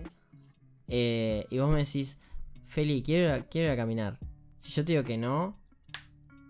[0.86, 2.20] Eh, y vos me decís,
[2.66, 4.18] Feli, quiero quiero ir a caminar.
[4.64, 5.60] Si yo te digo que no,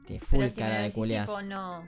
[0.06, 1.26] te full Pero si me cara de decís culeas.
[1.26, 1.84] tipo, no.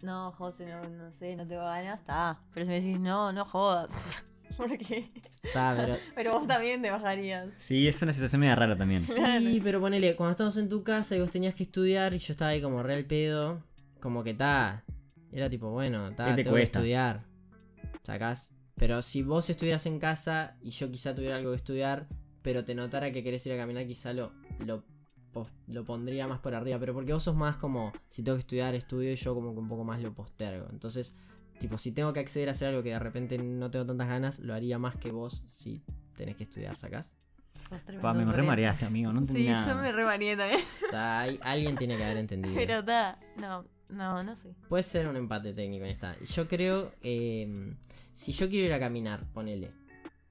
[0.00, 2.40] No, José, no, no sé, no tengo ganas, está.
[2.54, 3.92] Pero si me decís, no, no jodas.
[4.56, 5.10] ¿Por qué?
[5.42, 5.96] Está, pero.
[6.14, 7.48] Pero vos también te bajarías.
[7.56, 9.00] Sí, es una situación media rara también.
[9.00, 12.32] Sí, pero ponele, cuando estábamos en tu casa y vos tenías que estudiar y yo
[12.32, 13.64] estaba ahí como real pedo,
[14.00, 14.84] como que está.
[15.32, 16.78] Era tipo, bueno, ¿Qué está, te tengo que cuesta?
[16.78, 17.24] estudiar.
[18.04, 18.52] ¿Sacás?
[18.76, 22.06] Pero si vos estuvieras en casa y yo quizá tuviera algo que estudiar,
[22.42, 24.32] pero te notara que querés ir a caminar, quizá lo,
[25.68, 26.78] lo pondría más por arriba.
[26.78, 29.60] Pero porque vos sos más como, si tengo que estudiar, estudio y yo como que
[29.60, 30.66] un poco más lo postergo.
[30.70, 31.14] Entonces,
[31.58, 34.38] tipo, si tengo que acceder a hacer algo que de repente no tengo tantas ganas,
[34.40, 35.82] lo haría más que vos si
[36.16, 37.16] tenés que estudiar, ¿sacás?
[38.00, 39.12] Pa, me remareaste, amigo.
[39.12, 39.74] No entendí Sí, nada.
[39.74, 40.60] yo me remareé también.
[40.94, 42.54] Ahí- alguien tiene que haber entendido.
[42.56, 43.18] Pero está.
[43.36, 44.54] No, no, no sé.
[44.68, 46.16] Puede ser un empate técnico en esta.
[46.20, 47.74] Yo creo, eh,
[48.14, 49.70] si yo quiero ir a caminar, ponele,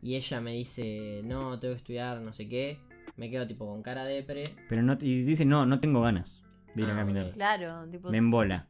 [0.02, 2.80] y ella me dice, no, tengo que estudiar, no sé qué,
[3.18, 4.44] me quedo tipo con cara de pre.
[4.70, 6.44] Pero no, y dice, no, no tengo ganas
[6.76, 7.32] de ir a Ah, caminar.
[7.32, 8.10] Claro, tipo.
[8.10, 8.68] Me embola.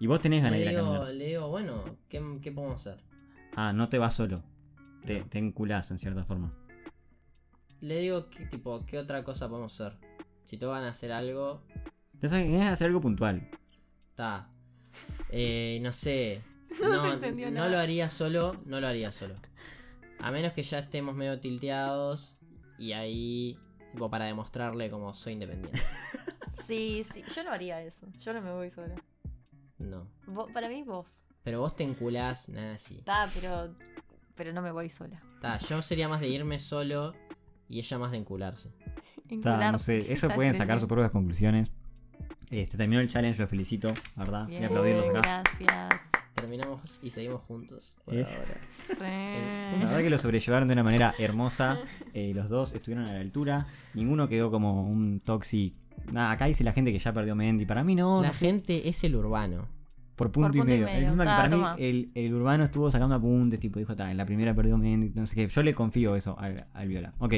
[0.00, 1.08] Y vos tenés ganas Le de ir a caminar.
[1.14, 3.02] le digo, bueno, ¿qué, qué podemos hacer?
[3.54, 4.42] Ah, no te vas solo.
[5.04, 6.52] Te, te enculás en cierta forma.
[7.80, 9.98] Le digo, ¿qué, tipo, ¿qué otra cosa podemos hacer?
[10.44, 11.62] Si te van a hacer algo,
[12.18, 13.48] Te que hacer algo puntual.
[14.10, 14.48] está.
[15.30, 16.40] Eh, no sé.
[16.82, 17.68] No se entendió no nada.
[17.68, 19.34] lo haría solo, no lo haría solo.
[20.20, 22.38] A menos que ya estemos medio tilteados
[22.78, 23.58] y ahí,
[23.92, 25.80] tipo, para demostrarle como soy independiente.
[26.54, 27.24] Sí, sí.
[27.34, 28.06] Yo no haría eso.
[28.20, 28.94] Yo no me voy sola.
[29.78, 30.06] No.
[30.26, 31.24] Vos- para mí, vos.
[31.42, 32.98] Pero vos te enculás, nada así.
[32.98, 33.74] Está, pero.
[34.36, 35.20] Pero no me voy sola.
[35.40, 37.14] Ta, yo sería más de irme solo
[37.68, 38.70] y ella más de encularse.
[38.70, 38.84] Ta,
[39.24, 41.72] no Encularse, sé, ¿qué eso pueden sacar sus propias conclusiones.
[42.50, 44.44] Este terminó el challenge, lo felicito, la ¿verdad?
[44.44, 45.42] Voy a Bien, aplaudirlos acá.
[45.42, 46.00] Gracias.
[46.42, 48.24] Terminamos y seguimos juntos por Eh.
[48.24, 48.60] ahora.
[48.88, 48.94] Sí.
[49.80, 51.78] La verdad que lo sobrellevaron de una manera hermosa.
[52.14, 53.66] eh, los dos estuvieron a la altura.
[53.94, 55.74] Ninguno quedó como un toxic.
[56.10, 57.64] Nada, acá dice la gente que ya perdió Mendy.
[57.64, 58.20] Para mí no.
[58.22, 59.68] La no sé, gente es el urbano.
[60.16, 61.10] por punto, Por y, punto y medio.
[61.16, 61.76] Ta, para toma.
[61.76, 63.60] mí el, el urbano estuvo sacando apuntes.
[63.60, 65.10] Tipo, dijo, "Ta, en la primera perdió Mendy.
[65.14, 65.48] No sé qué.
[65.48, 67.14] Yo le confío eso al, al Viola.
[67.18, 67.34] Ok.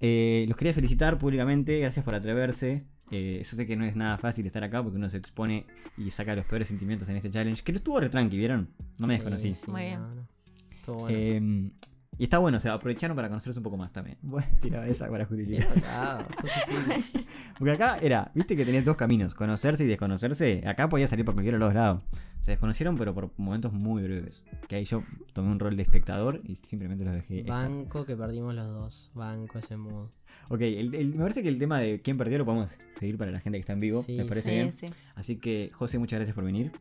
[0.00, 1.78] Eh, los quería felicitar públicamente.
[1.80, 2.84] Gracias por atreverse.
[3.10, 5.64] Eh, yo sé que no es nada fácil estar acá porque uno se expone
[5.96, 7.62] y saca los peores sentimientos en este challenge.
[7.62, 8.68] Que lo estuvo re tranqui, ¿vieron?
[8.98, 9.54] No me Sí, desconocí.
[9.54, 10.00] sí, Muy bien.
[10.00, 10.28] no, no.
[10.74, 11.16] Estuvo bueno.
[11.18, 11.70] Eh,
[12.18, 14.16] Y está bueno, o sea, aprovecharon para conocerse un poco más también.
[14.22, 16.26] Bueno, tiraba esa para justificar.
[17.58, 20.62] Porque acá era, viste que tenías dos caminos, conocerse y desconocerse.
[20.66, 22.02] Acá podía salir por cualquiera de los dos lados.
[22.40, 24.44] Se desconocieron, pero por momentos muy breves.
[24.68, 25.02] Que ahí yo
[25.32, 27.40] tomé un rol de espectador y simplemente los dejé.
[27.40, 27.62] estar.
[27.68, 29.10] Banco que perdimos los dos.
[29.14, 30.08] Banco ese mood.
[30.48, 33.30] Ok, el- el- me parece que el tema de quién perdió lo podemos seguir para
[33.32, 34.00] la gente que está en vivo.
[34.02, 34.72] Sí, ¿Me parece Sí, bien?
[34.72, 34.86] sí.
[35.16, 36.72] Así que, José, muchas gracias por venir.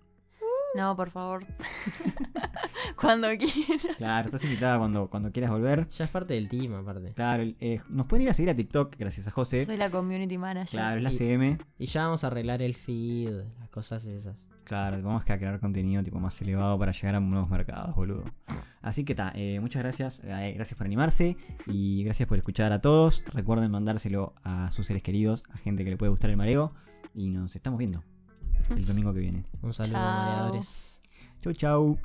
[0.76, 1.46] No, por favor.
[3.00, 3.96] Cuando quieras.
[3.98, 5.88] Claro, estás invitada cuando, cuando quieras volver.
[5.90, 7.14] Ya es parte del team, aparte.
[7.14, 9.66] Claro, eh, nos pueden ir a seguir a TikTok, gracias a José.
[9.66, 10.80] Soy la community manager.
[10.80, 11.58] Claro, es la Y- CM.
[11.80, 14.48] Y ya vamos a arreglar el feed, las cosas esas.
[14.64, 18.24] Claro, vamos a crear contenido tipo más elevado para llegar a nuevos mercados, boludo.
[18.82, 23.24] Así que está, muchas gracias, eh, gracias por animarse y gracias por escuchar a todos.
[23.34, 26.74] Recuerden mandárselo a sus seres queridos, a gente que le puede gustar el mareo.
[27.14, 28.04] Y nos estamos viendo
[28.70, 29.43] el domingo que viene.
[29.61, 30.26] Un saludo, Chao.
[30.26, 31.01] mareadores.
[31.41, 31.99] Chau, chau.